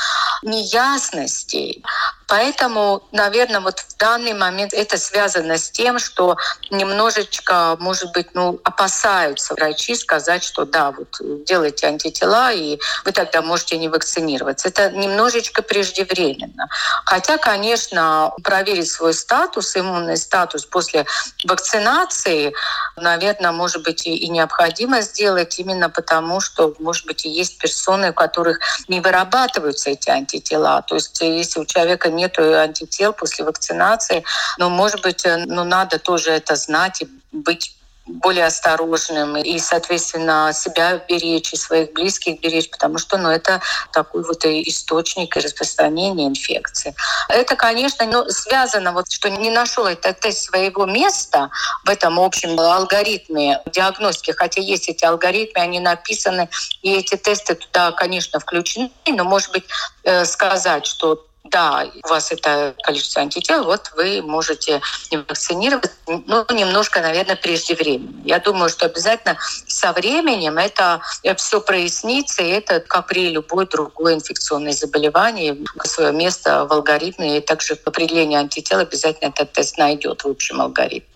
неясностей, 0.42 1.84
Поэтому, 2.28 3.02
наверное, 3.10 3.60
вот 3.60 3.80
в 3.80 3.96
данный 3.96 4.34
момент 4.34 4.74
это 4.74 4.98
связано 4.98 5.56
с 5.56 5.70
тем, 5.70 5.98
что 5.98 6.36
немножечко, 6.70 7.76
может 7.80 8.12
быть, 8.12 8.34
ну, 8.34 8.60
опасаются 8.64 9.54
врачи 9.54 9.94
сказать, 9.94 10.44
что 10.44 10.66
да, 10.66 10.92
вот 10.92 11.16
делайте 11.46 11.86
антитела, 11.86 12.52
и 12.52 12.78
вы 13.06 13.12
тогда 13.12 13.40
можете 13.40 13.78
не 13.78 13.88
вакцинироваться. 13.88 14.68
Это 14.68 14.90
немножечко 14.90 15.62
преждевременно. 15.62 16.68
Хотя, 17.06 17.38
конечно, 17.38 18.32
проверить 18.44 18.90
свой 18.90 19.14
статус, 19.14 19.74
иммунный 19.74 20.18
статус 20.18 20.66
после 20.66 21.06
вакцинации, 21.44 22.52
наверное, 22.96 23.52
может 23.52 23.82
быть, 23.82 24.06
и 24.06 24.28
необходимо 24.28 25.00
сделать 25.00 25.58
именно 25.58 25.88
потому, 25.88 26.40
что, 26.40 26.74
может 26.78 27.06
быть, 27.06 27.24
и 27.24 27.30
есть 27.30 27.56
персоны, 27.56 28.10
у 28.10 28.12
которых 28.12 28.58
не 28.86 29.00
вырабатываются 29.00 29.90
эти 29.90 30.10
антитела. 30.10 30.82
То 30.86 30.96
есть 30.96 31.18
если 31.22 31.60
у 31.60 31.64
человека 31.64 32.10
нет 32.18 32.38
антител 32.38 33.12
после 33.12 33.44
вакцинации. 33.44 34.24
Но, 34.58 34.68
может 34.68 35.02
быть, 35.02 35.24
э, 35.24 35.44
ну, 35.46 35.64
надо 35.64 35.98
тоже 35.98 36.30
это 36.30 36.56
знать 36.56 37.02
и 37.02 37.08
быть 37.32 37.78
более 38.08 38.46
осторожным 38.46 39.36
и, 39.36 39.58
соответственно, 39.58 40.52
себя 40.54 40.98
беречь 41.08 41.52
и 41.52 41.56
своих 41.56 41.92
близких 41.92 42.40
беречь, 42.40 42.70
потому 42.70 42.98
что 42.98 43.18
ну, 43.18 43.28
это 43.28 43.60
такой 43.92 44.22
вот 44.24 44.44
источник 44.44 45.36
распространения 45.36 46.26
инфекции. 46.26 46.94
Это, 47.28 47.56
конечно, 47.56 48.06
ну, 48.06 48.28
связано, 48.30 48.92
вот, 48.92 49.10
что 49.10 49.28
не 49.30 49.50
нашел 49.50 49.86
этот 49.86 50.20
тест 50.20 50.44
своего 50.44 50.86
места 50.86 51.50
в 51.84 51.90
этом 51.90 52.18
общем 52.18 52.58
алгоритме 52.58 53.60
диагностики, 53.66 54.32
хотя 54.32 54.60
есть 54.60 54.88
эти 54.88 55.04
алгоритмы, 55.04 55.62
они 55.62 55.80
написаны, 55.80 56.48
и 56.82 56.92
эти 56.94 57.16
тесты 57.16 57.54
туда, 57.54 57.92
конечно, 57.92 58.40
включены, 58.40 58.90
но, 59.06 59.24
может 59.24 59.52
быть, 59.52 59.64
э, 60.04 60.24
сказать, 60.24 60.86
что 60.86 61.27
да, 61.50 61.86
у 62.04 62.08
вас 62.08 62.32
это 62.32 62.74
количество 62.82 63.22
антител, 63.22 63.64
вот 63.64 63.92
вы 63.96 64.22
можете 64.22 64.80
вакцинировать, 65.10 65.90
ну, 66.06 66.44
немножко, 66.50 67.00
наверное, 67.00 67.36
преждевременно. 67.36 68.22
Я 68.24 68.38
думаю, 68.38 68.68
что 68.68 68.86
обязательно 68.86 69.36
со 69.66 69.92
временем 69.92 70.58
это 70.58 71.00
все 71.36 71.60
прояснится, 71.60 72.42
и 72.42 72.48
это, 72.48 72.80
как 72.80 73.06
при 73.08 73.30
любой 73.30 73.66
другой 73.66 74.14
инфекционной 74.14 74.72
заболевании, 74.72 75.64
свое 75.84 76.12
место 76.12 76.66
в 76.66 76.72
алгоритме, 76.72 77.38
и 77.38 77.40
также 77.40 77.78
определение 77.84 78.38
антител 78.40 78.78
обязательно 78.78 79.30
этот 79.30 79.52
тест 79.52 79.78
найдет 79.78 80.24
в 80.24 80.28
общем 80.28 80.60
алгоритме. 80.60 81.07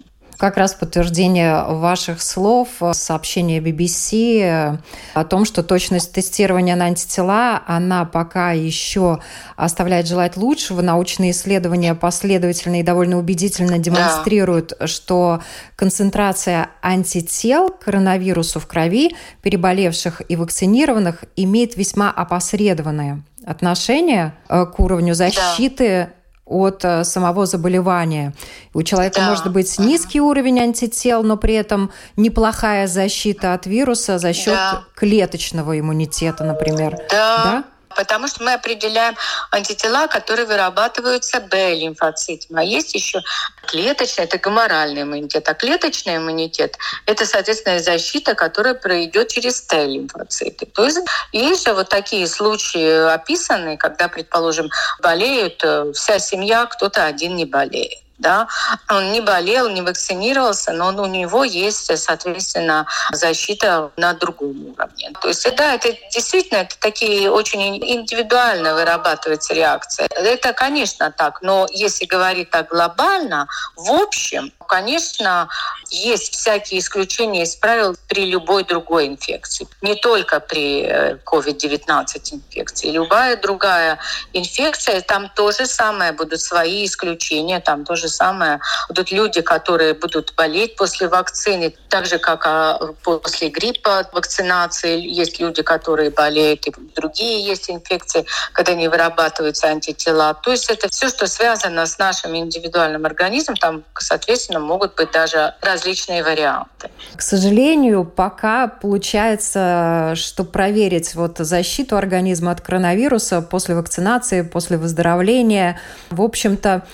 Как 0.43 0.57
раз 0.57 0.75
подтверждение 0.75 1.63
ваших 1.69 2.21
слов, 2.21 2.67
сообщение 2.95 3.61
BBC 3.61 4.77
о 5.15 5.25
том, 5.25 5.45
что 5.45 5.63
точность 5.63 6.13
тестирования 6.13 6.75
на 6.75 6.87
антитела, 6.87 7.63
она 7.65 8.05
пока 8.05 8.51
еще 8.51 9.21
оставляет 9.55 10.09
желать 10.09 10.37
лучшего. 10.37 10.83
Научные 10.83 11.31
исследования 11.31 11.95
последовательно 11.95 12.81
и 12.81 12.83
довольно 12.83 13.19
убедительно 13.19 13.79
демонстрируют, 13.79 14.73
да. 14.81 14.89
что 14.89 15.43
концентрация 15.77 16.71
антител 16.83 17.69
к 17.69 17.85
коронавирусу 17.85 18.59
в 18.59 18.67
крови 18.67 19.15
переболевших 19.43 20.23
и 20.29 20.35
вакцинированных 20.35 21.23
имеет 21.37 21.77
весьма 21.77 22.11
опосредованное 22.11 23.23
отношение 23.47 24.35
э, 24.49 24.67
к 24.67 24.81
уровню 24.81 25.15
защиты 25.15 26.09
да 26.11 26.22
от 26.45 26.85
э, 26.85 27.05
самого 27.05 27.47
заболевания. 27.47 28.35
У 28.75 28.83
человека 28.83 29.21
да. 29.21 29.29
может 29.31 29.53
быть 29.53 29.79
низкий 29.79 30.21
уровень 30.21 30.61
антител, 30.61 31.23
но 31.23 31.37
при 31.37 31.55
этом 31.55 31.91
неплохая 32.17 32.87
защита 32.87 33.55
от 33.55 33.67
вируса 33.67 34.19
за 34.19 34.33
счет 34.33 34.55
да. 34.55 34.85
клеточного 34.95 35.79
иммунитета, 35.79 36.45
например. 36.45 36.97
Да. 37.11 37.45
да? 37.45 37.65
Потому 37.93 38.29
что 38.29 38.43
мы 38.43 38.55
определяем 38.55 39.17
антитела, 39.51 40.07
которые 40.07 40.47
вырабатываются 40.47 41.41
Б-лимфоцитами. 41.41 42.61
А 42.61 42.65
есть 42.65 42.95
еще 42.95 43.21
клеточный, 43.67 44.25
это 44.25 44.39
гоморальный 44.39 45.03
иммунитет. 45.03 45.49
А 45.49 45.55
клеточный 45.55 46.17
иммунитет– 46.17 46.77
это, 47.07 47.27
соответственно, 47.27 47.79
защита, 47.79 48.35
которая 48.35 48.75
пройдет 48.75 49.29
через 49.29 49.63
Т-лимфоциты. 49.63 50.67
То 50.67 50.85
есть 50.85 50.99
есть 51.33 51.65
же 51.65 51.75
вот 51.75 51.89
такие 51.89 52.27
случаи 52.27 53.13
описанные, 53.13 53.77
когда, 53.77 54.09
предположим, 54.09 54.71
болеют 55.01 55.63
э, 55.63 55.93
вся 55.95 56.19
семья, 56.19 56.67
кто-то 56.67 57.05
один 57.05 57.37
не 57.37 57.45
болеет 57.45 58.03
да, 58.23 58.49
он 58.89 59.13
не 59.13 59.21
болел, 59.21 59.69
не 59.69 59.83
вакцинировался, 59.83 60.73
но 60.73 60.89
у 60.89 61.07
него 61.07 61.45
есть, 61.45 61.99
соответственно, 61.99 62.87
защита 63.11 63.91
на 63.97 64.15
другом 64.15 64.69
уровне. 64.69 65.13
То 65.21 65.29
есть, 65.29 65.47
да, 65.57 65.75
это 65.75 65.89
действительно 66.13 66.59
это 66.59 66.77
такие 66.79 67.31
очень 67.31 67.61
индивидуально 67.79 68.75
вырабатывается 68.75 69.53
реакция. 69.55 70.09
Это, 70.09 70.53
конечно, 70.53 71.11
так, 71.11 71.43
но 71.43 71.67
если 71.71 72.07
говорить 72.07 72.51
так 72.51 72.69
глобально, 72.69 73.49
в 73.77 73.91
общем, 73.91 74.53
конечно, 74.69 75.49
есть 75.91 76.33
всякие 76.33 76.81
исключения 76.81 77.43
из 77.43 77.57
правил 77.57 77.97
при 78.09 78.27
любой 78.27 78.65
другой 78.65 79.07
инфекции. 79.07 79.67
Не 79.83 79.95
только 79.97 80.41
при 80.41 80.85
COVID-19 81.25 82.07
э, 82.15 82.37
инфекции. 82.37 82.91
Любая 82.91 83.37
другая 83.37 83.99
инфекция, 84.33 85.01
там 85.03 85.31
то 85.35 85.53
же 85.53 85.67
самое, 85.67 86.13
будут 86.13 86.41
свои 86.41 86.87
исключения, 86.87 87.61
там 87.61 87.85
то 87.85 87.97
же 87.97 88.09
самое. 88.13 88.61
Будут 88.89 89.11
люди, 89.11 89.41
которые 89.41 89.95
будут 89.95 90.35
болеть 90.37 90.77
после 90.77 91.09
вакцины, 91.09 91.75
так 91.89 92.07
же, 92.07 92.19
как 92.19 92.47
а, 92.47 92.79
после 93.03 93.49
гриппа 93.49 94.09
вакцинации. 94.13 95.01
Есть 95.01 95.41
люди, 95.41 95.63
которые 95.63 96.11
болеют, 96.11 96.67
и 96.67 96.73
другие 96.95 97.45
есть 97.45 97.71
инфекции, 97.71 98.25
когда 98.53 98.75
не 98.75 98.89
вырабатываются 98.89 99.67
антитела. 99.69 100.35
То 100.35 100.51
есть 100.51 100.71
это 100.71 100.89
все, 100.89 101.09
что 101.09 101.27
связано 101.27 101.87
с 101.87 101.99
нашим 101.99 102.37
индивидуальным 102.37 103.05
организмом, 103.07 103.57
там, 103.57 103.85
соответственно, 103.99 104.61
могут 104.61 104.95
быть 104.95 105.11
даже 105.11 105.55
различные 105.61 106.23
варианты. 106.23 106.72
К 107.17 107.23
сожалению, 107.23 108.05
пока 108.05 108.69
получается, 108.69 110.15
что 110.17 110.45
проверить 110.45 111.15
вот 111.15 111.39
защиту 111.39 111.97
организма 111.97 112.53
от 112.53 112.61
коронавируса 112.61 113.43
после 113.43 113.75
вакцинации, 113.75 114.43
после 114.43 114.77
выздоровления, 114.77 115.79
в 116.11 116.23
общем-то, 116.23 116.85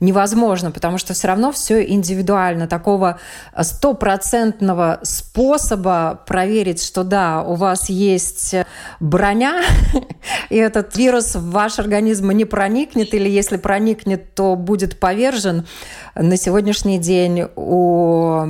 невозможно, 0.00 0.70
потому 0.70 0.98
что 0.98 1.14
все 1.14 1.28
равно 1.28 1.52
все 1.52 1.84
индивидуально. 1.84 2.68
Такого 2.68 3.18
стопроцентного 3.60 5.00
способа 5.02 6.20
проверить, 6.26 6.82
что 6.82 7.02
да, 7.02 7.42
у 7.42 7.54
вас 7.54 7.88
есть 7.88 8.54
броня, 9.00 9.62
и 10.50 10.56
этот 10.56 10.96
вирус 10.96 11.34
в 11.34 11.50
ваш 11.50 11.78
организм 11.78 12.30
не 12.30 12.44
проникнет, 12.44 13.14
или 13.14 13.28
если 13.28 13.56
проникнет, 13.56 14.34
то 14.34 14.54
будет 14.54 15.00
повержен, 15.00 15.66
на 16.14 16.36
сегодняшний 16.36 16.98
день 16.98 17.46
у 17.54 18.44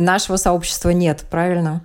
нашего 0.00 0.36
сообщества 0.36 0.90
нет, 0.90 1.24
правильно? 1.30 1.84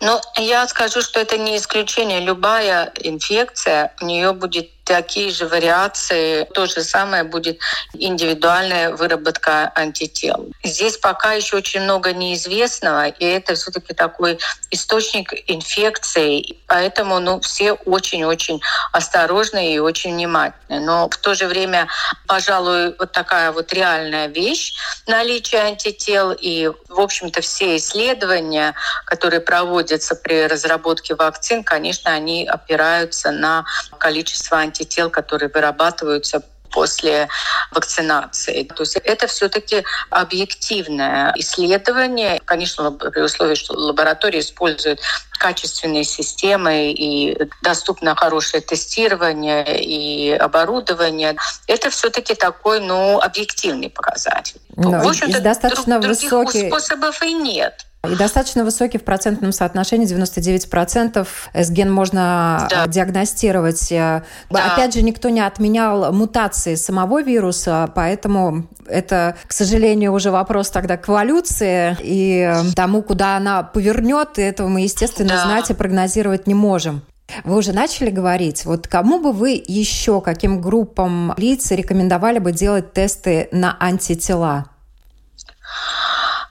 Ну, 0.00 0.20
я 0.36 0.66
скажу, 0.68 1.02
что 1.02 1.20
это 1.20 1.36
не 1.36 1.56
исключение. 1.56 2.20
Любая 2.20 2.92
инфекция, 3.00 3.92
у 4.00 4.04
нее 4.04 4.32
будет 4.32 4.70
такие 4.88 5.30
же 5.30 5.46
вариации. 5.46 6.44
То 6.54 6.66
же 6.66 6.82
самое 6.82 7.22
будет 7.24 7.60
индивидуальная 7.92 8.90
выработка 8.90 9.70
антител. 9.74 10.48
Здесь 10.64 10.96
пока 10.96 11.34
еще 11.34 11.56
очень 11.56 11.82
много 11.82 12.12
неизвестного, 12.12 13.08
и 13.08 13.24
это 13.24 13.54
все-таки 13.54 13.92
такой 13.92 14.38
источник 14.70 15.32
инфекции. 15.46 16.56
Поэтому 16.66 17.20
ну, 17.20 17.40
все 17.40 17.72
очень-очень 17.72 18.60
осторожны 18.92 19.74
и 19.74 19.78
очень 19.78 20.14
внимательны. 20.14 20.80
Но 20.80 21.10
в 21.10 21.16
то 21.18 21.34
же 21.34 21.46
время, 21.46 21.86
пожалуй, 22.26 22.96
вот 22.98 23.12
такая 23.12 23.52
вот 23.52 23.72
реальная 23.74 24.28
вещь 24.28 24.74
наличие 25.06 25.60
антител 25.60 26.32
и, 26.32 26.68
в 26.88 27.00
общем-то, 27.00 27.42
все 27.42 27.76
исследования, 27.76 28.74
которые 29.04 29.40
проводятся 29.40 30.14
при 30.14 30.46
разработке 30.46 31.14
вакцин, 31.14 31.62
конечно, 31.62 32.10
они 32.10 32.46
опираются 32.46 33.30
на 33.30 33.66
количество 33.98 34.58
антител 34.58 34.77
антител, 34.78 35.10
которые 35.10 35.50
вырабатываются 35.52 36.42
после 36.70 37.28
вакцинации. 37.72 38.62
То 38.64 38.82
есть 38.82 38.96
это 38.96 39.26
все-таки 39.26 39.84
объективное 40.10 41.32
исследование, 41.36 42.42
конечно, 42.44 42.92
при 42.92 43.22
условии, 43.22 43.54
что 43.54 43.72
лаборатории 43.72 44.40
используют 44.40 45.00
качественные 45.38 46.04
системы 46.04 46.92
и 46.92 47.38
доступно 47.62 48.14
хорошее 48.14 48.62
тестирование 48.62 49.82
и 49.82 50.32
оборудование. 50.32 51.36
Это 51.66 51.88
все-таки 51.88 52.34
такой, 52.34 52.80
ну, 52.80 53.18
объективный 53.18 53.88
показатель. 53.88 54.60
Но 54.76 54.90
в 55.00 55.08
общем-то, 55.08 55.40
достаточно 55.40 55.98
друг, 56.00 56.16
высокий... 56.16 56.28
других 56.28 56.66
способов 56.68 57.22
и 57.22 57.32
нет. 57.32 57.87
И 58.06 58.14
достаточно 58.14 58.64
высокий 58.64 58.98
в 58.98 59.04
процентном 59.04 59.50
соотношении, 59.50 60.06
99%. 60.06 61.26
С-ген 61.52 61.92
можно 61.92 62.68
да. 62.70 62.86
диагностировать. 62.86 63.88
Да. 63.88 64.22
Опять 64.50 64.94
же, 64.94 65.02
никто 65.02 65.30
не 65.30 65.40
отменял 65.40 66.12
мутации 66.12 66.76
самого 66.76 67.22
вируса, 67.22 67.90
поэтому 67.94 68.68
это, 68.86 69.36
к 69.46 69.52
сожалению, 69.52 70.12
уже 70.12 70.30
вопрос 70.30 70.70
тогда 70.70 70.96
к 70.96 71.08
эволюции 71.08 71.96
и 72.00 72.52
тому, 72.76 73.02
куда 73.02 73.36
она 73.36 73.64
повернет, 73.64 74.38
и 74.38 74.42
этого 74.42 74.68
мы, 74.68 74.82
естественно, 74.82 75.30
да. 75.30 75.44
знать 75.44 75.70
и 75.70 75.74
прогнозировать 75.74 76.46
не 76.46 76.54
можем. 76.54 77.02
Вы 77.44 77.56
уже 77.56 77.72
начали 77.72 78.10
говорить, 78.10 78.64
вот 78.64 78.86
кому 78.86 79.20
бы 79.20 79.32
вы 79.32 79.62
еще, 79.66 80.20
каким 80.20 80.60
группам 80.60 81.34
лиц 81.36 81.70
рекомендовали 81.72 82.38
бы 82.38 82.52
делать 82.52 82.92
тесты 82.92 83.48
на 83.52 83.76
антитела? 83.78 84.66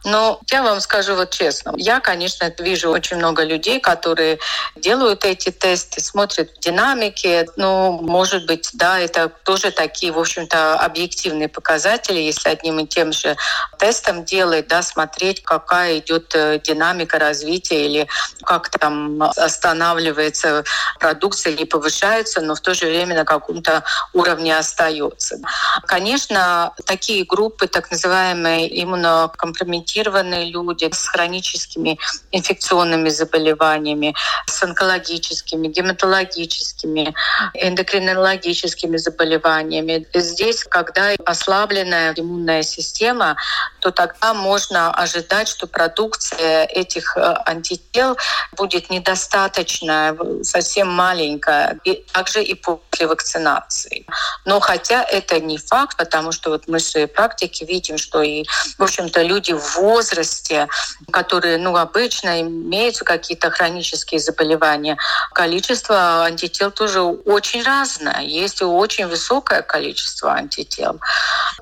Но 0.08 0.40
я 0.50 0.64
вам 0.64 0.80
скажу 0.80 1.16
вот 1.16 1.32
честно, 1.32 1.74
я, 1.76 2.00
конечно, 2.00 2.50
вижу 2.60 2.90
очень 2.90 3.18
много 3.18 3.44
людей, 3.44 3.82
которые 3.82 4.40
делают 4.78 5.26
эти 5.26 5.52
тесты, 5.52 6.00
смотрят 6.00 6.50
в 6.50 6.60
динамике. 6.60 7.46
Ну, 7.58 7.92
может 8.02 8.46
быть, 8.46 8.70
да, 8.74 9.00
это 9.00 9.28
тоже 9.44 9.72
такие, 9.72 10.14
в 10.14 10.20
общем-то, 10.20 10.80
объективные 10.80 11.50
показатели, 11.50 12.20
если 12.20 12.48
одним 12.48 12.80
и 12.80 12.88
тем 12.88 13.12
же 13.12 13.36
тестом 13.78 14.24
делать, 14.24 14.70
да, 14.70 14.82
смотреть, 14.82 15.44
какая 15.44 16.00
идет 16.00 16.34
э, 16.36 16.62
динамика 16.64 17.20
развития 17.20 17.86
или 17.86 18.08
как 18.44 18.70
там 18.70 19.22
останавливается 19.22 20.64
продукция 21.02 21.52
или 21.52 21.66
повышается, 21.66 22.40
но 22.40 22.56
в 22.56 22.62
то 22.62 22.74
же 22.74 22.86
время 22.86 23.14
на 23.14 23.26
каком-то 23.26 23.84
уровне 24.14 24.58
остается. 24.58 25.38
Конечно, 25.86 26.72
такие 26.86 27.26
группы, 27.26 27.68
так 27.68 27.92
называемые 27.92 28.84
иммунокомпрометированные 28.84 29.97
инфицированные 29.98 30.52
люди 30.52 30.90
с 30.92 31.08
хроническими 31.08 31.98
инфекционными 32.32 33.10
заболеваниями, 33.10 34.14
с 34.46 34.64
онкологическими, 34.64 35.68
гематологическими, 35.68 37.14
эндокринологическими 37.54 38.98
заболеваниями. 38.98 40.06
Здесь, 40.14 40.64
когда 40.64 41.12
ослабленная 41.26 42.14
иммунная 42.16 42.64
система, 42.64 43.36
то 43.80 43.92
тогда 43.92 44.34
можно 44.34 44.92
ожидать, 44.92 45.48
что 45.48 45.68
продукция 45.68 46.66
этих 46.66 47.18
э, 47.18 47.36
антител 47.46 48.18
будет 48.56 48.90
недостаточная, 48.90 50.16
совсем 50.44 50.88
маленькая, 50.88 51.80
и 51.84 52.06
также 52.12 52.44
и 52.44 52.54
после 52.54 53.08
вакцинации. 53.08 54.06
Но 54.46 54.60
хотя 54.60 55.04
это 55.04 55.40
не 55.40 55.58
факт, 55.58 55.98
потому 55.98 56.32
что 56.32 56.50
вот 56.50 56.68
мы 56.68 56.78
в 56.78 56.84
своей 56.84 57.08
практике 57.08 57.66
видим, 57.66 57.98
что 57.98 58.22
и, 58.22 58.46
в 58.78 58.84
общем-то, 58.84 59.22
люди 59.24 59.54
в 59.54 59.77
возрасте, 59.78 60.68
которые, 61.12 61.58
ну, 61.58 61.76
обычно 61.76 62.42
имеют 62.42 62.98
какие-то 63.00 63.50
хронические 63.50 64.20
заболевания, 64.20 64.98
количество 65.34 66.24
антител 66.24 66.72
тоже 66.72 67.02
очень 67.02 67.64
разное. 67.64 68.22
Есть 68.22 68.62
очень 68.62 69.08
высокое 69.08 69.62
количество 69.62 70.34
антител. 70.34 71.00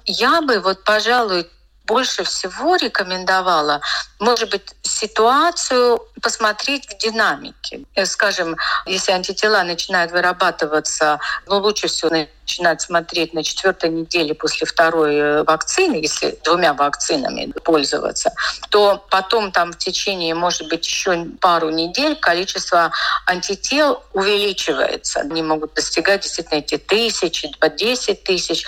Я 0.05 0.41
бы 0.41 0.59
вот, 0.59 0.83
пожалуй, 0.83 1.47
больше 1.85 2.23
всего 2.23 2.75
рекомендовала, 2.75 3.81
может 4.19 4.49
быть, 4.49 4.75
ситуацию 4.81 6.01
посмотреть 6.21 6.87
в 6.89 6.97
динамике. 6.97 7.81
Скажем, 8.05 8.55
если 8.85 9.11
антитела 9.11 9.63
начинают 9.63 10.11
вырабатываться, 10.11 11.19
ну, 11.47 11.57
лучше 11.57 11.87
всего 11.87 12.09
начинать 12.45 12.81
смотреть 12.81 13.33
на 13.33 13.43
четвертой 13.43 13.89
неделе 13.89 14.35
после 14.35 14.67
второй 14.67 15.15
э, 15.15 15.43
вакцины, 15.43 15.95
если 15.95 16.37
двумя 16.43 16.73
вакцинами 16.73 17.51
пользоваться, 17.63 18.31
то 18.69 19.03
потом 19.09 19.51
там 19.51 19.73
в 19.73 19.77
течение, 19.79 20.35
может 20.35 20.69
быть, 20.69 20.85
еще 20.85 21.25
пару 21.41 21.71
недель 21.71 22.15
количество 22.15 22.91
антител 23.25 24.03
увеличивается. 24.13 25.21
Они 25.21 25.41
могут 25.41 25.73
достигать 25.73 26.21
действительно 26.21 26.59
эти 26.59 26.77
тысячи, 26.77 27.51
по 27.59 27.67
10 27.67 28.23
тысяч. 28.23 28.65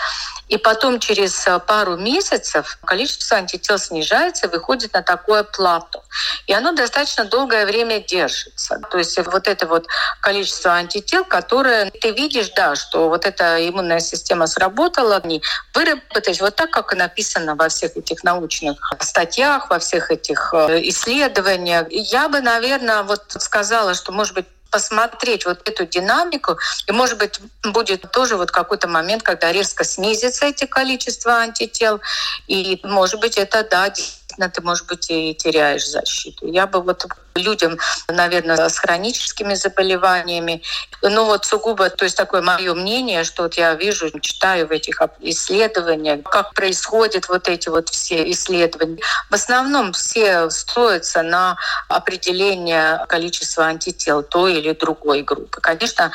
И 0.47 0.57
потом 0.57 0.99
через 0.99 1.45
э, 1.45 1.59
пару 1.59 1.97
месяцев 1.97 2.79
количество 2.83 3.37
антител 3.37 3.77
снижается, 3.77 4.47
выходит 4.47 4.93
на 4.93 5.03
такое 5.03 5.43
плато. 5.43 6.03
И 6.47 6.53
оно 6.53 6.71
достаточно 6.71 7.25
долгое 7.25 7.65
время 7.65 7.99
держится. 7.99 8.79
То 8.89 8.97
есть 8.97 9.17
вот 9.25 9.47
это 9.47 9.67
вот 9.67 9.85
количество 10.21 10.71
антител, 10.71 11.25
которое 11.25 11.91
ты 11.91 12.11
видишь, 12.11 12.49
да, 12.55 12.75
что 12.75 13.09
вот 13.09 13.25
эта 13.25 13.66
иммунная 13.69 13.99
система 13.99 14.47
сработала, 14.47 15.17
они 15.17 15.41
выработались 15.73 16.41
вот 16.41 16.55
так, 16.55 16.71
как 16.71 16.93
и 16.93 16.95
написано 16.95 17.55
во 17.55 17.69
всех 17.69 17.95
этих 17.97 18.23
научных 18.23 18.77
статьях, 19.01 19.69
во 19.69 19.79
всех 19.79 20.11
этих 20.11 20.53
э, 20.53 20.81
исследованиях. 20.89 21.87
Я 21.89 22.29
бы, 22.29 22.41
наверное, 22.41 23.03
вот 23.03 23.23
сказала, 23.39 23.93
что, 23.93 24.11
может 24.11 24.33
быть, 24.33 24.45
посмотреть 24.69 25.45
вот 25.45 25.67
эту 25.67 25.85
динамику, 25.85 26.57
и, 26.87 26.91
может 26.91 27.17
быть, 27.17 27.39
будет 27.63 28.11
тоже 28.11 28.35
вот 28.35 28.51
какой-то 28.51 28.87
момент, 28.87 29.23
когда 29.23 29.51
резко 29.51 29.83
снизится 29.83 30.45
эти 30.45 30.65
количество 30.65 31.37
антител, 31.37 32.01
и, 32.47 32.79
может 32.83 33.19
быть, 33.19 33.37
это, 33.37 33.63
да, 33.63 33.91
действительно, 34.37 34.49
ты, 34.49 34.61
может 34.61 34.87
быть, 34.87 35.09
и 35.09 35.33
теряешь 35.35 35.87
защиту. 35.87 36.47
Я 36.47 36.67
бы 36.67 36.81
вот 36.81 37.05
людям, 37.35 37.77
наверное, 38.07 38.67
с 38.67 38.79
хроническими 38.79 39.53
заболеваниями. 39.53 40.63
Ну 41.03 41.25
вот 41.25 41.45
сугубо, 41.45 41.89
то 41.89 42.05
есть 42.05 42.17
такое 42.17 42.41
мое 42.41 42.73
мнение, 42.73 43.23
что 43.23 43.43
вот 43.43 43.53
я 43.55 43.75
вижу, 43.75 44.09
читаю 44.19 44.67
в 44.67 44.71
этих 44.71 44.99
исследованиях, 45.19 46.23
как 46.23 46.53
происходят 46.53 47.29
вот 47.29 47.47
эти 47.47 47.69
вот 47.69 47.89
все 47.89 48.29
исследования. 48.31 48.97
В 49.29 49.35
основном 49.35 49.93
все 49.93 50.49
строятся 50.49 51.21
на 51.21 51.57
определение 51.89 53.05
количества 53.07 53.65
антител 53.65 54.23
той 54.23 54.55
или 54.55 54.73
другой 54.73 55.21
группы. 55.21 55.61
Конечно, 55.61 56.11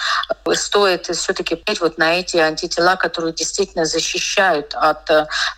стоит 0.54 1.06
все-таки 1.06 1.62
вот 1.80 1.98
на 1.98 2.18
эти 2.18 2.36
антитела, 2.38 2.96
которые 2.96 3.32
действительно 3.32 3.84
защищают 3.84 4.74
от 4.74 5.08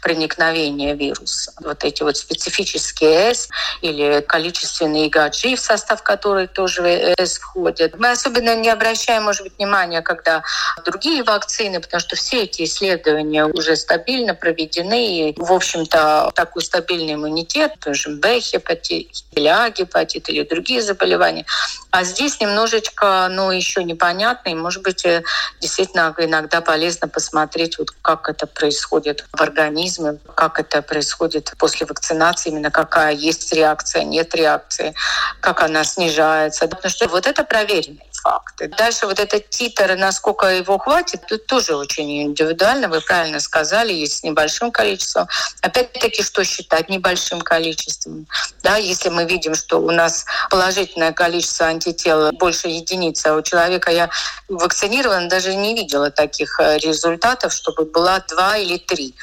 проникновения 0.03 0.95
вируса. 0.95 1.53
Вот 1.61 1.85
эти 1.85 2.03
вот 2.03 2.17
специфические 2.17 2.54
S 2.63 3.49
или 3.83 4.21
количественные 4.21 5.09
IgG 5.09 5.57
в 5.57 5.61
состав 5.61 6.03
которой 6.03 6.47
тоже 6.47 7.15
ЭС 7.19 7.39
входит. 7.39 7.99
Мы 7.99 8.11
особенно 8.11 8.55
не 8.57 8.71
обращаем, 8.71 9.25
может 9.25 9.43
быть, 9.43 9.55
внимания, 9.59 10.03
когда 10.03 10.43
другие 10.85 11.23
вакцины, 11.23 11.81
потому 11.81 12.01
что 12.01 12.17
все 12.17 12.45
эти 12.45 12.65
исследования 12.65 13.45
уже 13.47 13.77
стабильно 13.77 14.35
проведены, 14.35 15.31
и, 15.31 15.35
в 15.37 15.53
общем-то, 15.53 16.33
такой 16.35 16.63
стабильный 16.63 17.15
иммунитет, 17.15 17.73
тоже 17.81 18.11
Б-гепатит 18.11 19.09
или 19.33 19.49
А-гепатит 19.49 20.29
или 20.29 20.43
другие 20.45 20.83
заболевания. 20.83 21.45
А 21.91 22.05
здесь 22.05 22.41
немножечко, 22.41 23.29
ну, 23.31 23.51
еще 23.51 23.85
непонятно, 23.85 24.49
и, 24.51 24.55
может 24.55 24.83
быть, 24.83 25.05
э, 25.05 25.23
действительно 25.61 26.15
иногда 26.19 26.61
полезно 26.61 27.09
посмотреть, 27.09 27.79
вот 27.79 27.91
как 28.03 28.29
это 28.29 28.47
происходит 28.47 29.25
в 29.33 29.41
организме, 29.41 30.19
как 30.35 30.59
это 30.59 30.83
происходит 30.83 31.53
после 31.59 31.87
вакцинации, 31.87 32.44
именно 32.47 32.71
какая 32.71 33.13
есть 33.13 33.53
реакция, 33.53 34.05
нет 34.05 34.35
реакции, 34.35 34.95
как 35.41 35.63
она 35.63 35.85
снижается. 35.85 36.69
Потому 36.69 36.91
что 36.91 37.09
вот 37.09 37.27
это 37.27 37.45
проверенные 37.45 38.09
факты. 38.25 38.69
Дальше 38.69 39.07
вот 39.07 39.21
этот 39.21 39.51
титр, 39.51 39.97
насколько 39.97 40.47
его 40.47 40.79
хватит, 40.79 41.27
тут 41.29 41.47
тоже 41.47 41.77
очень 41.77 42.23
индивидуально. 42.23 42.89
Вы 42.89 43.01
правильно 43.03 43.39
сказали, 43.39 43.93
есть 43.93 44.19
с 44.19 44.23
небольшим 44.23 44.73
количеством. 44.73 45.29
Опять-таки, 45.61 46.23
что 46.23 46.43
считать 46.45 46.89
небольшим 46.89 47.43
количеством? 47.43 48.27
Да, 48.63 48.77
если 48.77 49.11
мы 49.11 49.27
видим, 49.27 49.55
что 49.55 49.79
у 49.79 49.91
нас 49.91 50.25
положительное 50.51 51.13
количество 51.13 51.67
антител 51.67 52.33
больше 52.33 52.69
единицы, 52.69 53.27
а 53.27 53.37
у 53.37 53.43
человека 53.43 53.91
я 53.91 54.09
вакцинирован, 54.49 55.29
даже 55.29 55.55
не 55.55 55.75
видела 55.75 56.11
таких 56.11 56.59
э, 56.61 56.79
результатов, 56.79 57.53
чтобы 57.53 57.85
была 57.85 58.21
два 58.21 58.57
или 58.57 58.79
три 58.79 59.15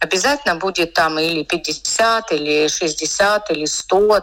обязательно 0.00 0.56
будет 0.56 0.94
там 0.94 1.18
или 1.18 1.44
50, 1.44 2.32
или 2.32 2.68
60, 2.68 3.50
или 3.50 3.66
100. 3.66 4.20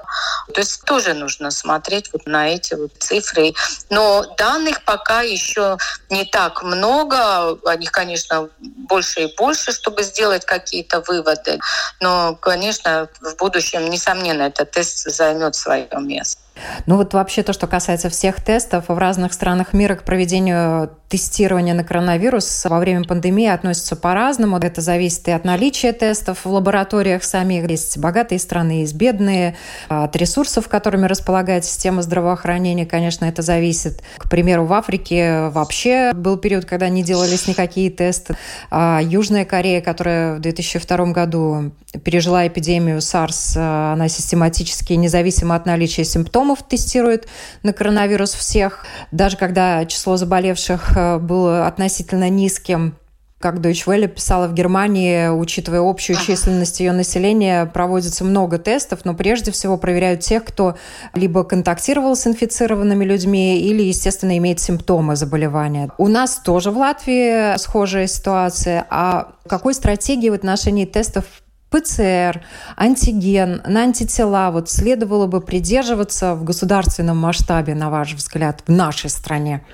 То 0.53 0.59
есть 0.59 0.83
тоже 0.83 1.13
нужно 1.13 1.51
смотреть 1.51 2.11
вот 2.11 2.25
на 2.25 2.49
эти 2.49 2.73
вот 2.73 2.91
цифры. 2.99 3.53
Но 3.89 4.25
данных 4.37 4.83
пока 4.83 5.21
еще 5.21 5.77
не 6.09 6.25
так 6.25 6.63
много. 6.63 7.57
О 7.63 7.75
них, 7.75 7.91
конечно, 7.91 8.49
больше 8.59 9.21
и 9.21 9.35
больше, 9.37 9.71
чтобы 9.71 10.03
сделать 10.03 10.45
какие-то 10.45 11.01
выводы. 11.01 11.59
Но, 12.01 12.35
конечно, 12.35 13.07
в 13.21 13.35
будущем, 13.37 13.89
несомненно, 13.89 14.43
этот 14.43 14.71
тест 14.71 15.09
займет 15.09 15.55
свое 15.55 15.87
место. 15.99 16.41
Ну 16.85 16.97
вот 16.97 17.13
вообще 17.13 17.43
то, 17.43 17.53
что 17.53 17.67
касается 17.67 18.09
всех 18.09 18.41
тестов, 18.41 18.85
в 18.87 18.97
разных 18.97 19.33
странах 19.33 19.73
мира 19.73 19.95
к 19.95 20.03
проведению 20.03 20.89
тестирования 21.09 21.73
на 21.73 21.83
коронавирус 21.83 22.65
во 22.65 22.79
время 22.79 23.03
пандемии 23.05 23.47
относятся 23.47 23.95
по-разному. 23.95 24.57
Это 24.57 24.81
зависит 24.81 25.27
и 25.27 25.31
от 25.31 25.45
наличия 25.45 25.93
тестов 25.93 26.43
в 26.43 26.51
лабораториях 26.51 27.23
самих. 27.23 27.69
Есть 27.69 27.97
богатые 27.97 28.39
страны, 28.39 28.81
есть 28.81 28.95
бедные. 28.95 29.55
От 29.87 30.15
ресурсов, 30.15 30.67
которыми 30.67 31.05
располагает 31.05 31.63
система 31.63 32.01
здравоохранения, 32.01 32.85
конечно, 32.85 33.25
это 33.25 33.41
зависит. 33.41 34.01
К 34.17 34.29
примеру, 34.29 34.65
в 34.65 34.73
Африке 34.73 35.49
вообще 35.49 36.11
был 36.13 36.37
период, 36.37 36.65
когда 36.65 36.89
не 36.89 37.03
делались 37.03 37.47
никакие 37.47 37.89
тесты. 37.89 38.35
А 38.69 38.99
Южная 39.01 39.45
Корея, 39.45 39.81
которая 39.81 40.35
в 40.35 40.39
2002 40.39 41.05
году 41.07 41.71
пережила 42.03 42.45
эпидемию 42.47 42.97
SARS, 42.97 43.57
она 43.57 44.09
систематически, 44.09 44.93
независимо 44.93 45.55
от 45.55 45.65
наличия 45.65 46.03
симптомов, 46.03 46.46
тестирует 46.55 47.27
на 47.63 47.73
коронавирус 47.73 48.33
всех. 48.33 48.85
Даже 49.11 49.37
когда 49.37 49.85
число 49.85 50.17
заболевших 50.17 50.97
Э, 50.97 51.17
был 51.19 51.47
относительно 51.63 52.29
низким 52.29 52.95
как 53.39 53.57
Deutsche 53.57 53.85
Welle 53.85 54.07
писала 54.07 54.47
в 54.47 54.55
Германии, 54.55 55.27
учитывая 55.27 55.87
общую 55.87 56.17
численность 56.17 56.79
ее 56.79 56.91
населения, 56.91 57.67
проводится 57.67 58.23
много 58.23 58.57
тестов, 58.57 59.01
но 59.03 59.13
прежде 59.13 59.51
всего 59.51 59.77
проверяют 59.77 60.21
тех, 60.21 60.43
кто 60.43 60.75
либо 61.13 61.43
контактировал 61.43 62.15
с 62.15 62.25
инфицированными 62.25 63.05
людьми 63.05 63.59
или, 63.59 63.83
естественно, 63.83 64.35
имеет 64.39 64.59
симптомы 64.59 65.15
заболевания. 65.15 65.91
У 65.99 66.07
нас 66.07 66.41
тоже 66.43 66.71
в 66.71 66.77
Латвии 66.79 67.55
схожая 67.59 68.07
ситуация. 68.07 68.87
А 68.89 69.33
какой 69.47 69.75
стратегии 69.75 70.29
в 70.29 70.33
отношении 70.33 70.85
тестов 70.85 71.25
ПЦР, 71.69 72.43
антиген, 72.75 73.61
на 73.65 73.81
антитела 73.81 74.51
вот 74.51 74.69
следовало 74.69 75.27
бы 75.27 75.41
придерживаться 75.41 76.33
в 76.33 76.43
государственном 76.43 77.17
масштабе, 77.17 77.75
на 77.75 77.89
ваш 77.89 78.13
взгляд, 78.13 78.61
в 78.65 78.71
нашей 78.71 79.09
стране? 79.09 79.65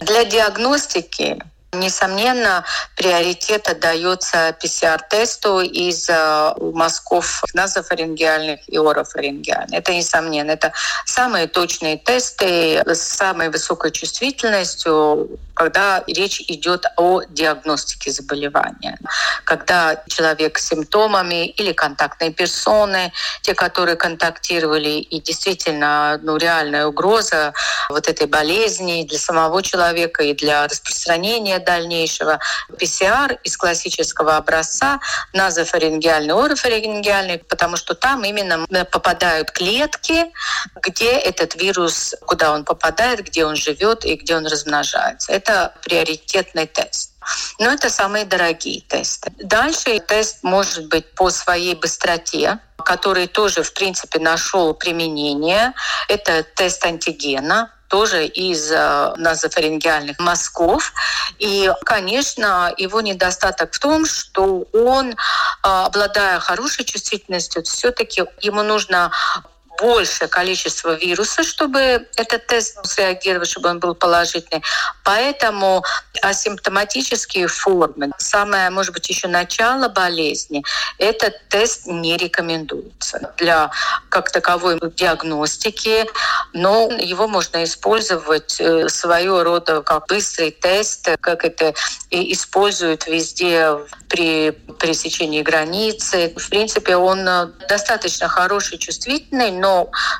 Для 0.00 0.24
диагностики 0.24 1.38
Несомненно, 1.72 2.64
приоритет 2.96 3.68
отдается 3.68 4.56
ПЦР-тесту 4.58 5.60
из 5.60 6.08
мазков 6.72 7.42
назофарингеальных 7.52 8.60
и 8.68 8.78
орофарингеальных. 8.78 9.78
Это 9.78 9.92
несомненно. 9.92 10.52
Это 10.52 10.72
самые 11.04 11.46
точные 11.46 11.98
тесты 11.98 12.82
с 12.86 13.00
самой 13.00 13.50
высокой 13.50 13.90
чувствительностью, 13.90 15.28
когда 15.52 16.02
речь 16.06 16.40
идет 16.48 16.86
о 16.96 17.22
диагностике 17.28 18.12
заболевания. 18.12 18.96
Когда 19.44 20.02
человек 20.06 20.56
с 20.58 20.68
симптомами 20.68 21.48
или 21.48 21.72
контактные 21.72 22.30
персоны, 22.30 23.12
те, 23.42 23.54
которые 23.54 23.96
контактировали, 23.96 25.00
и 25.00 25.20
действительно 25.20 26.18
ну, 26.22 26.38
реальная 26.38 26.86
угроза 26.86 27.52
вот 27.90 28.08
этой 28.08 28.26
болезни 28.26 29.04
для 29.06 29.18
самого 29.18 29.62
человека 29.62 30.22
и 30.22 30.32
для 30.32 30.66
распространения 30.66 31.57
дальнейшего 31.58 32.38
ПЦР 32.78 33.38
из 33.44 33.56
классического 33.56 34.36
образца 34.36 35.00
назофарингеальный, 35.32 36.34
орофарингеальный, 36.34 37.38
потому 37.38 37.76
что 37.76 37.94
там 37.94 38.24
именно 38.24 38.66
попадают 38.90 39.50
клетки, 39.50 40.32
где 40.82 41.12
этот 41.12 41.54
вирус, 41.54 42.14
куда 42.26 42.52
он 42.52 42.64
попадает, 42.64 43.24
где 43.24 43.44
он 43.44 43.56
живет 43.56 44.04
и 44.04 44.16
где 44.16 44.36
он 44.36 44.46
размножается. 44.46 45.32
Это 45.32 45.74
приоритетный 45.82 46.66
тест. 46.66 47.12
Но 47.58 47.70
это 47.70 47.90
самые 47.90 48.24
дорогие 48.24 48.80
тесты. 48.80 49.32
Дальше 49.38 49.98
тест 50.00 50.38
может 50.42 50.88
быть 50.88 51.14
по 51.14 51.30
своей 51.30 51.74
быстроте, 51.74 52.58
который 52.84 53.26
тоже, 53.26 53.62
в 53.62 53.72
принципе, 53.74 54.18
нашел 54.18 54.72
применение. 54.72 55.74
Это 56.08 56.42
тест 56.42 56.84
антигена, 56.84 57.70
тоже 57.88 58.26
из 58.26 58.70
э, 58.70 59.14
назофарингеальных 59.16 60.18
мазков. 60.18 60.92
И, 61.38 61.72
конечно, 61.84 62.72
его 62.76 63.00
недостаток 63.00 63.72
в 63.72 63.78
том, 63.78 64.06
что 64.06 64.66
он, 64.72 65.12
э, 65.12 65.14
обладая 65.62 66.38
хорошей 66.38 66.84
чувствительностью, 66.84 67.62
все-таки 67.64 68.24
ему 68.40 68.62
нужно 68.62 69.10
большее 69.78 70.28
количество 70.28 70.94
вируса, 70.94 71.44
чтобы 71.44 72.06
этот 72.16 72.46
тест 72.46 72.78
среагировать, 72.84 73.48
чтобы 73.48 73.68
он 73.68 73.78
был 73.78 73.94
положительный. 73.94 74.62
Поэтому 75.04 75.84
асимптоматические 76.22 77.46
формы, 77.46 78.10
самое, 78.18 78.70
может 78.70 78.92
быть, 78.92 79.08
еще 79.08 79.28
начало 79.28 79.88
болезни, 79.88 80.62
этот 80.98 81.48
тест 81.48 81.86
не 81.86 82.16
рекомендуется 82.16 83.32
для 83.38 83.70
как 84.08 84.30
таковой 84.30 84.78
диагностики, 84.96 86.06
но 86.52 86.90
его 86.90 87.28
можно 87.28 87.62
использовать 87.64 88.60
э, 88.60 88.88
своего 88.88 89.44
рода 89.44 89.82
как 89.82 90.06
быстрый 90.08 90.50
тест, 90.50 91.08
как 91.20 91.44
это 91.44 91.74
используют 92.10 93.06
везде 93.06 93.78
при 94.08 94.50
пересечении 94.80 95.42
границы. 95.42 96.32
В 96.36 96.48
принципе, 96.48 96.96
он 96.96 97.26
э, 97.28 97.46
достаточно 97.68 98.28
хороший, 98.28 98.78
чувствительный, 98.78 99.50
но 99.50 99.67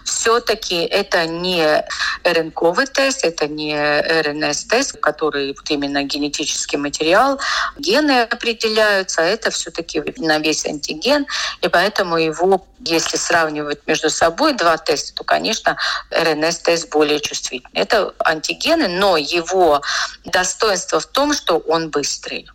все-таки 0.05 0.77
это 0.77 1.27
не 1.27 1.85
РНКовый 2.25 2.87
тест, 2.87 3.25
это 3.25 3.47
не 3.49 3.75
РНС-тест, 3.77 4.99
который 5.01 5.55
вот 5.55 5.71
именно 5.71 6.03
генетический 6.03 6.79
материал, 6.79 7.41
гены 7.79 8.23
определяются, 8.23 9.23
а 9.23 9.25
это 9.25 9.51
все-таки 9.51 10.03
на 10.19 10.39
весь 10.39 10.67
антиген, 10.67 11.27
и 11.63 11.69
поэтому 11.69 12.17
его, 12.19 12.67
если 12.81 13.17
сравнивать 13.17 13.87
между 13.87 14.11
собой 14.11 14.53
два 14.55 14.77
теста, 14.77 15.15
то, 15.15 15.25
конечно, 15.25 15.77
РНС-тест 16.11 16.91
более 16.91 17.21
чувствительный. 17.21 17.71
Это 17.75 18.15
антигены, 18.19 18.89
но 18.89 19.17
его 19.17 19.83
достоинство 20.25 21.01
в 21.01 21.07
том, 21.07 21.33
что 21.35 21.59
он 21.59 21.91
быстрый. 21.91 22.49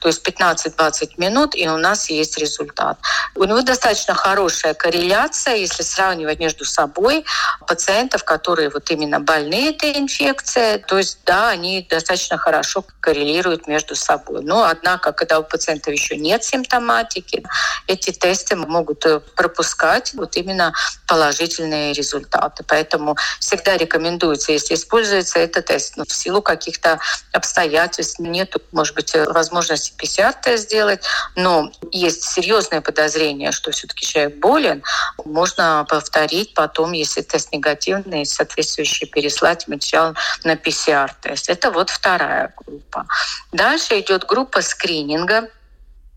То 0.00 0.08
есть 0.08 0.26
15-20 0.26 1.12
минут, 1.18 1.54
и 1.54 1.68
у 1.68 1.76
нас 1.76 2.10
есть 2.10 2.38
результат. 2.38 2.98
У 3.34 3.44
него 3.44 3.62
достаточно 3.62 4.14
хорошая 4.14 4.74
корреляция, 4.74 5.56
если 5.56 5.82
сравнивать 5.82 6.38
между 6.38 6.64
собой 6.64 7.24
пациентов, 7.66 8.24
которые 8.24 8.70
вот 8.70 8.90
именно 8.90 9.20
больны 9.20 9.70
этой 9.70 9.98
инфекцией. 9.98 10.78
То 10.78 10.98
есть, 10.98 11.20
да, 11.24 11.50
они 11.50 11.86
достаточно 11.88 12.38
хорошо 12.38 12.84
коррелируют 13.00 13.66
между 13.66 13.94
собой. 13.94 14.42
Но, 14.42 14.64
однако, 14.64 15.12
когда 15.12 15.38
у 15.38 15.44
пациентов 15.44 15.92
еще 15.92 16.16
нет 16.16 16.44
симптоматики, 16.44 17.44
эти 17.86 18.10
тесты 18.10 18.56
могут 18.56 19.04
э, 19.06 19.20
пропускать 19.36 20.14
вот 20.14 20.36
именно 20.36 20.72
положительные 21.06 21.92
результаты. 21.92 22.64
Поэтому 22.66 23.16
всегда 23.40 23.76
рекомендуется, 23.76 24.52
если 24.52 24.74
используется 24.74 25.38
этот 25.38 25.66
тест, 25.66 25.96
но 25.96 26.04
в 26.04 26.12
силу 26.12 26.40
каких-то 26.40 26.98
обстоятельств 27.32 28.18
нет, 28.18 28.54
может 28.72 28.94
быть, 28.94 29.14
возможности 29.14 29.57
возможности 29.58 29.92
ПЦР-тест 29.98 30.64
сделать, 30.64 31.04
но 31.36 31.70
есть 31.90 32.24
серьезное 32.24 32.80
подозрение, 32.80 33.52
что 33.52 33.70
все-таки 33.70 34.06
человек 34.06 34.36
болен, 34.36 34.82
можно 35.24 35.84
повторить 35.88 36.54
потом, 36.54 36.92
если 36.92 37.22
тест 37.22 37.52
негативный, 37.52 38.24
соответствующий 38.24 39.06
переслать 39.06 39.66
материал 39.68 40.14
на 40.44 40.56
ПЦР-тест. 40.56 41.48
Это 41.48 41.70
вот 41.70 41.90
вторая 41.90 42.54
группа. 42.56 43.06
Дальше 43.52 43.98
идет 44.00 44.24
группа 44.24 44.62
скрининга. 44.62 45.50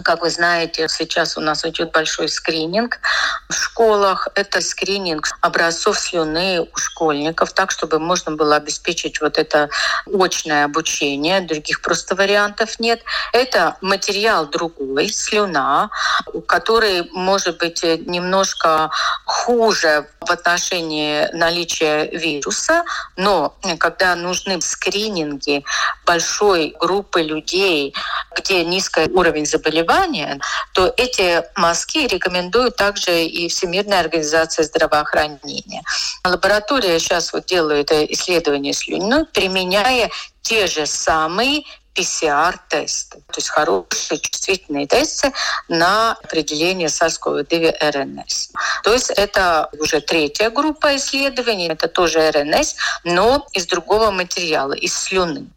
Как 0.03 0.21
вы 0.21 0.29
знаете, 0.29 0.87
сейчас 0.89 1.37
у 1.37 1.41
нас 1.41 1.65
идет 1.65 1.91
большой 1.91 2.29
скрининг 2.29 2.99
в 3.49 3.53
школах. 3.53 4.27
Это 4.35 4.61
скрининг 4.61 5.29
образцов 5.41 5.99
слюны 5.99 6.61
у 6.61 6.77
школьников, 6.77 7.53
так, 7.53 7.71
чтобы 7.71 7.99
можно 7.99 8.31
было 8.31 8.55
обеспечить 8.55 9.21
вот 9.21 9.37
это 9.37 9.69
очное 10.05 10.65
обучение. 10.65 11.41
Других 11.41 11.81
просто 11.81 12.15
вариантов 12.15 12.79
нет. 12.79 13.01
Это 13.33 13.77
материал 13.81 14.45
другой, 14.47 15.09
слюна, 15.09 15.89
который 16.47 17.09
может 17.11 17.57
быть 17.57 17.83
немножко 17.83 18.89
хуже 19.25 20.07
в 20.21 20.31
отношении 20.31 21.27
наличия 21.33 22.05
вируса, 22.05 22.83
но 23.17 23.55
когда 23.79 24.15
нужны 24.15 24.61
скрининги 24.61 25.63
большой 26.05 26.75
группы 26.79 27.21
людей, 27.21 27.95
где 28.35 28.63
низкий 28.63 29.09
уровень 29.11 29.45
заболевания, 29.45 30.39
то 30.73 30.93
эти 30.97 31.43
мазки 31.55 32.07
рекомендуют 32.07 32.75
также 32.75 33.25
и 33.25 33.47
Всемирная 33.47 33.99
организация 33.99 34.63
здравоохранения. 34.63 35.83
Лаборатория 36.23 36.99
сейчас 36.99 37.33
вот 37.33 37.45
делает 37.45 37.91
исследования 37.91 38.73
слюны, 38.73 39.25
применяя 39.25 40.09
те 40.41 40.67
же 40.67 40.85
самые 40.85 41.63
PCR-тесты, 41.95 43.17
то 43.17 43.35
есть 43.35 43.49
хорошие 43.49 44.19
чувствительные 44.19 44.87
тесты 44.87 45.33
на 45.67 46.13
определение 46.23 46.87
SARS-CoV-2 46.87 47.91
РНС. 47.91 48.51
То 48.83 48.93
есть 48.93 49.09
это 49.09 49.69
уже 49.77 49.99
третья 50.01 50.49
группа 50.49 50.95
исследований, 50.95 51.67
это 51.67 51.87
тоже 51.87 52.31
РНС, 52.31 52.75
но 53.03 53.45
из 53.53 53.65
другого 53.65 54.11
материала, 54.11 54.73
из 54.73 54.93
слюны. 54.93 55.47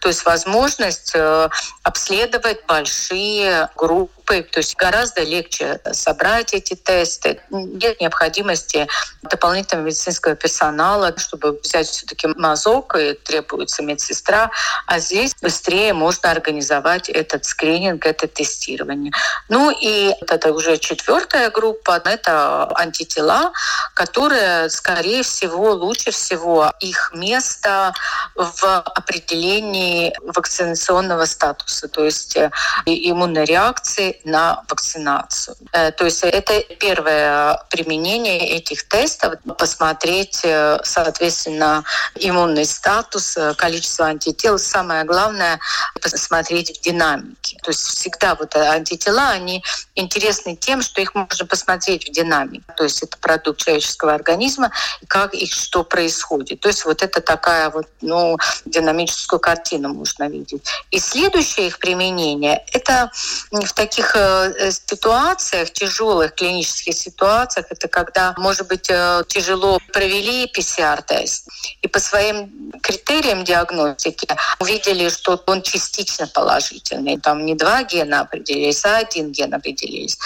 То 0.00 0.08
есть 0.08 0.24
возможность 0.24 1.12
э, 1.14 1.48
обследовать 1.82 2.64
большие 2.66 3.68
группы, 3.76 4.42
то 4.42 4.58
есть 4.58 4.76
гораздо 4.76 5.22
легче 5.22 5.80
собрать 5.92 6.54
эти 6.54 6.74
тесты. 6.74 7.40
Нет 7.50 8.00
необходимости 8.00 8.88
дополнительного 9.22 9.86
медицинского 9.86 10.36
персонала, 10.36 11.16
чтобы 11.18 11.58
взять 11.62 11.88
все-таки 11.88 12.28
мазок, 12.36 12.96
и 12.96 13.14
требуется 13.14 13.82
медсестра, 13.82 14.50
а 14.86 14.98
здесь 14.98 15.34
быстрее 15.40 15.92
можно 15.92 16.30
организовать 16.30 17.08
этот 17.08 17.44
скрининг, 17.44 18.06
это 18.06 18.26
тестирование. 18.26 19.12
Ну 19.48 19.70
и 19.70 20.14
это 20.28 20.52
уже 20.52 20.78
четвертая 20.78 21.50
группа, 21.50 22.00
это 22.04 22.70
антитела, 22.76 23.52
которые, 23.94 24.70
скорее 24.70 25.22
всего, 25.22 25.72
лучше 25.72 26.10
всего 26.10 26.72
их 26.80 27.12
место 27.14 27.94
в 28.34 28.64
определении 28.64 29.61
определении 29.62 30.12
вакцинационного 30.22 31.24
статуса, 31.24 31.88
то 31.88 32.04
есть 32.04 32.36
э, 32.36 32.50
иммунной 32.86 33.44
реакции 33.44 34.20
на 34.24 34.62
вакцинацию. 34.68 35.56
Э, 35.72 35.92
то 35.92 36.04
есть 36.04 36.22
это 36.22 36.60
первое 36.78 37.62
применение 37.70 38.56
этих 38.56 38.88
тестов, 38.88 39.34
посмотреть, 39.58 40.40
э, 40.44 40.78
соответственно, 40.84 41.84
иммунный 42.16 42.64
статус, 42.64 43.38
количество 43.56 44.06
антител. 44.06 44.58
Самое 44.58 45.04
главное— 45.04 45.58
посмотреть 46.02 46.78
в 46.78 46.82
динамике. 46.82 47.58
То 47.62 47.70
есть 47.70 47.80
всегда 47.80 48.34
вот 48.34 48.54
антитела, 48.56 49.30
они 49.30 49.62
интересны 49.94 50.56
тем, 50.56 50.82
что 50.82 51.00
их 51.00 51.14
можно 51.14 51.46
посмотреть 51.46 52.08
в 52.08 52.12
динамике. 52.12 52.64
То 52.76 52.84
есть 52.84 53.02
это 53.02 53.16
продукт 53.18 53.60
человеческого 53.60 54.14
организма, 54.14 54.70
как 55.08 55.34
их 55.34 55.52
что 55.52 55.84
происходит. 55.84 56.60
То 56.60 56.68
есть 56.68 56.84
вот 56.84 57.02
это 57.02 57.20
такая 57.20 57.70
вот, 57.70 57.86
ну, 58.00 58.36
динамическую 58.64 59.40
картину 59.52 59.94
можно 59.94 60.28
видеть. 60.28 60.62
И 60.90 60.98
следующее 60.98 61.66
их 61.66 61.78
применение– 61.78 62.64
это 62.72 63.10
в 63.50 63.72
таких 63.72 64.16
э, 64.16 64.70
ситуациях, 64.70 65.70
тяжелых 65.72 66.34
клинических 66.34 66.94
ситуациях, 66.94 67.66
это 67.70 67.88
когда, 67.88 68.34
может 68.38 68.68
быть, 68.68 68.90
тяжело 69.28 69.78
провели 69.92 70.46
PCR-тест, 70.46 71.48
и 71.82 71.88
по 71.88 71.98
своим 71.98 72.72
критериям 72.82 73.44
диагностики 73.44 74.28
увидели, 74.60 75.08
что 75.08 75.42
он 75.46 75.62
частично 75.62 76.26
положительный. 76.26 77.18
Там 77.18 77.44
не 77.44 77.54
два 77.54 77.82
гена 77.82 78.20
определились, 78.20 78.84
а 78.84 78.98
один 78.98 79.32
ген 79.32 79.54
определились. 79.54 80.18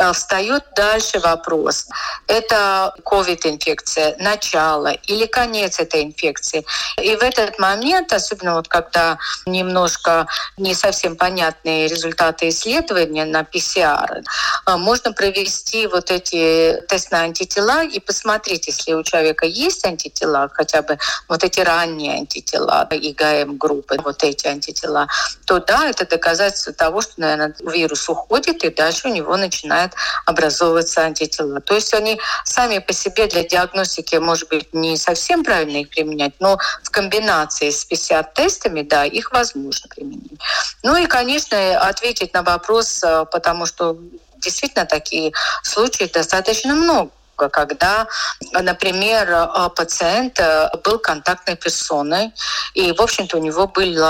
Э, 0.00 0.12
встает 0.14 0.64
дальше 0.74 1.20
вопрос. 1.20 1.86
Это 2.26 2.94
COVID-инфекция, 3.04 4.16
начало 4.18 4.88
или 4.88 5.26
конец 5.26 5.78
этой 5.78 6.04
инфекции. 6.04 6.64
И 7.02 7.14
в 7.16 7.22
этот 7.22 7.58
момент, 7.58 8.12
особенно 8.12 8.54
вот 8.54 8.66
когда 8.66 9.18
немножко 9.44 10.26
не 10.56 10.74
совсем 10.74 11.16
понятные 11.16 11.86
результаты 11.86 12.48
исследования 12.48 13.26
на 13.26 13.44
ПСР, 13.44 14.22
э, 14.66 14.76
можно 14.76 15.12
провести 15.12 15.86
вот 15.86 16.10
эти 16.10 16.82
тесты 16.88 17.14
на 17.14 17.22
антитела 17.24 17.84
и 17.84 18.00
посмотреть, 18.00 18.68
если 18.68 18.94
у 18.94 19.02
человека 19.02 19.44
есть 19.44 19.84
антитела, 19.84 20.48
хотя 20.50 20.80
бы 20.80 20.98
вот 21.28 21.44
эти 21.44 21.60
ранние 21.60 22.14
антитела, 22.14 22.88
ИГМ-группы, 22.90 23.98
вот 24.02 24.24
эти 24.24 24.46
антитела, 24.46 25.08
то 25.44 25.58
да, 25.58 25.88
это 25.90 26.06
доказательство 26.06 26.72
того, 26.72 27.02
что, 27.02 27.12
наверное, 27.18 27.54
вирус 27.60 28.08
уходит, 28.08 28.64
и 28.64 28.70
дальше 28.70 29.08
у 29.08 29.12
него 29.12 29.36
начинает 29.36 29.89
начинают 29.90 29.94
образовываться 30.26 31.02
антитела. 31.02 31.60
То 31.60 31.74
есть 31.74 31.94
они 31.94 32.20
сами 32.44 32.78
по 32.78 32.92
себе 32.92 33.26
для 33.26 33.44
диагностики, 33.44 34.16
может 34.16 34.48
быть, 34.48 34.72
не 34.72 34.96
совсем 34.96 35.44
правильно 35.44 35.78
их 35.78 35.90
применять, 35.90 36.34
но 36.40 36.58
в 36.82 36.90
комбинации 36.90 37.70
с 37.70 37.86
PCR-тестами, 37.90 38.82
да, 38.82 39.04
их 39.04 39.32
возможно 39.32 39.88
применить. 39.88 40.40
Ну 40.82 40.96
и, 40.96 41.06
конечно, 41.06 41.80
ответить 41.80 42.34
на 42.34 42.42
вопрос, 42.42 43.02
э, 43.02 43.24
потому 43.30 43.66
что 43.66 43.98
действительно 44.38 44.86
такие 44.86 45.32
случаи 45.62 46.10
достаточно 46.12 46.74
много 46.74 47.10
когда, 47.48 48.06
например, 48.52 49.30
э, 49.30 49.68
пациент 49.74 50.38
э, 50.38 50.70
был 50.84 50.98
контактной 50.98 51.56
персоной, 51.56 52.32
и, 52.74 52.92
в 52.92 53.00
общем-то, 53.00 53.36
у 53.36 53.40
него 53.40 53.66
были 53.66 54.00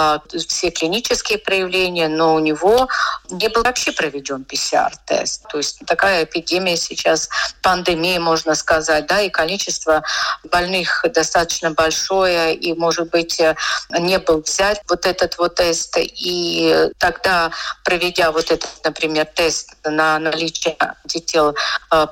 все 0.46 0.70
клинические 0.70 1.38
проявления, 1.38 2.08
но 2.08 2.34
у 2.34 2.38
него 2.38 2.88
не 3.30 3.48
был 3.48 3.62
вообще 3.62 3.92
проведен 3.92 4.44
ПЦР-тест. 4.44 5.48
То 5.48 5.58
есть 5.58 5.80
такая 5.86 6.24
эпидемия 6.24 6.76
сейчас, 6.76 7.28
пандемия, 7.62 8.20
можно 8.20 8.54
сказать, 8.54 9.06
да, 9.06 9.20
и 9.20 9.30
количество 9.30 10.02
больных 10.44 11.04
достаточно 11.14 11.70
большое, 11.70 12.54
и, 12.54 12.74
может 12.74 13.10
быть, 13.10 13.40
э, 13.40 13.54
не 13.98 14.18
был 14.18 14.42
взять 14.42 14.80
вот 14.88 15.06
этот 15.06 15.38
вот 15.38 15.56
тест, 15.56 15.96
и 15.98 16.90
тогда, 16.98 17.50
проведя 17.84 18.32
вот 18.32 18.50
этот, 18.50 18.70
например, 18.84 19.26
тест 19.26 19.74
на 19.84 20.18
наличие 20.18 20.76
антител 20.78 21.54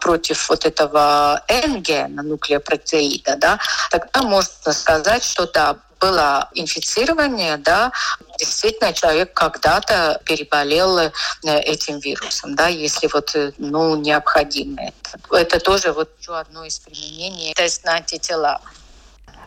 против 0.01 0.49
вот 0.49 0.65
этого 0.65 1.08
N-гена 1.49 2.23
нуклеопротеида, 2.23 3.37
да, 3.37 3.59
тогда 3.91 4.23
можно 4.23 4.73
сказать, 4.73 5.25
что 5.25 5.47
да, 5.47 5.77
было 6.01 6.49
инфицирование, 6.55 7.57
да, 7.57 7.93
действительно 8.39 8.93
человек 8.93 9.33
когда-то 9.33 10.21
переболел 10.25 10.99
э, 10.99 11.11
этим 11.43 11.99
вирусом, 11.99 12.55
да, 12.55 12.69
если 12.69 13.09
вот, 13.13 13.35
э, 13.35 13.53
ну, 13.59 13.97
необходимо 13.97 14.83
это. 14.83 15.37
Это 15.37 15.61
тоже 15.61 15.93
вот 15.93 16.11
еще 16.21 16.37
одно 16.39 16.65
из 16.65 16.79
применений 16.79 17.53
тест 17.55 17.85
на 17.85 17.95
антитела. 17.95 18.61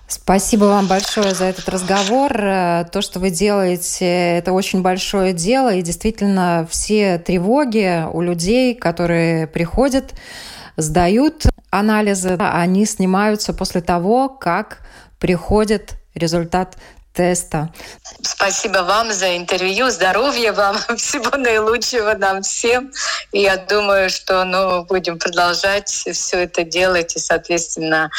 Спасибо 0.07 0.65
вам 0.65 0.87
большое 0.87 1.33
за 1.33 1.45
этот 1.45 1.69
разговор. 1.69 2.33
Э, 2.35 2.85
то, 2.91 3.01
что 3.01 3.19
вы 3.19 3.29
делаете, 3.29 4.05
это 4.37 4.51
очень 4.51 4.81
большое 4.81 5.31
дело. 5.31 5.73
И 5.73 5.81
действительно, 5.81 6.67
все 6.69 7.17
тревоги 7.17 8.05
у 8.11 8.21
людей, 8.21 8.75
которые 8.75 9.47
приходят, 9.47 10.11
сдают 10.77 11.45
анализы, 11.69 12.37
они 12.39 12.85
снимаются 12.85 13.53
после 13.53 13.81
того, 13.81 14.29
как 14.29 14.79
приходит 15.19 15.95
результат 16.13 16.77
теста. 17.13 17.69
Спасибо 18.21 18.79
вам 18.79 19.11
за 19.11 19.37
интервью, 19.37 19.89
здоровья 19.89 20.53
вам, 20.53 20.77
всего 20.97 21.37
наилучшего 21.37 22.13
нам 22.13 22.41
всем. 22.41 22.91
И 23.31 23.41
я 23.41 23.57
думаю, 23.57 24.09
что 24.09 24.45
ну, 24.45 24.83
будем 24.85 25.19
продолжать 25.19 25.89
все 25.89 26.43
это 26.43 26.63
делать 26.63 27.15
и, 27.15 27.19
соответственно, 27.19 28.09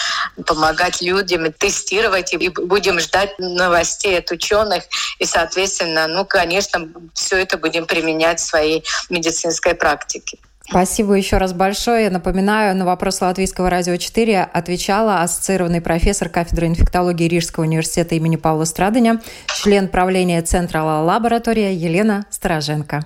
помогать 0.47 1.01
людям, 1.01 1.51
тестировать, 1.53 2.33
и 2.35 2.49
будем 2.49 3.01
ждать 3.01 3.39
новостей 3.39 4.19
от 4.19 4.31
ученых. 4.31 4.85
И, 5.19 5.25
соответственно, 5.25 6.07
ну, 6.07 6.25
конечно, 6.25 6.89
все 7.15 7.39
это 7.39 7.57
будем 7.57 7.87
применять 7.87 8.41
в 8.41 8.45
своей 8.45 8.85
медицинской 9.09 9.75
практике. 9.75 10.39
Спасибо 10.73 11.13
еще 11.13 11.37
раз 11.37 11.53
большое. 11.53 12.09
Напоминаю, 12.09 12.75
на 12.75 12.87
вопрос 12.87 13.21
Латвийского 13.21 13.69
радио 13.69 13.99
4 13.99 14.43
отвечала 14.43 15.21
ассоциированный 15.21 15.83
профессор 15.83 16.31
кафедры 16.31 16.67
инфектологии 16.67 17.29
Рижского 17.29 17.65
университета 17.65 18.15
имени 18.15 18.37
Павла 18.37 18.65
Страдыня, 18.65 19.21
член 19.55 19.87
правления 19.87 20.41
Центра 20.41 20.83
лаборатория 20.83 21.75
Елена 21.75 22.25
Стороженко. 22.31 23.05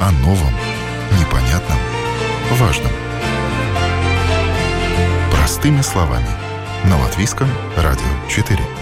О 0.00 0.10
новом, 0.22 0.54
непонятном, 1.20 1.76
важном. 2.52 2.92
Простыми 5.30 5.82
словами. 5.82 6.30
На 6.88 6.98
Латвийском 6.98 7.48
радио 7.76 8.06
4. 8.30 8.81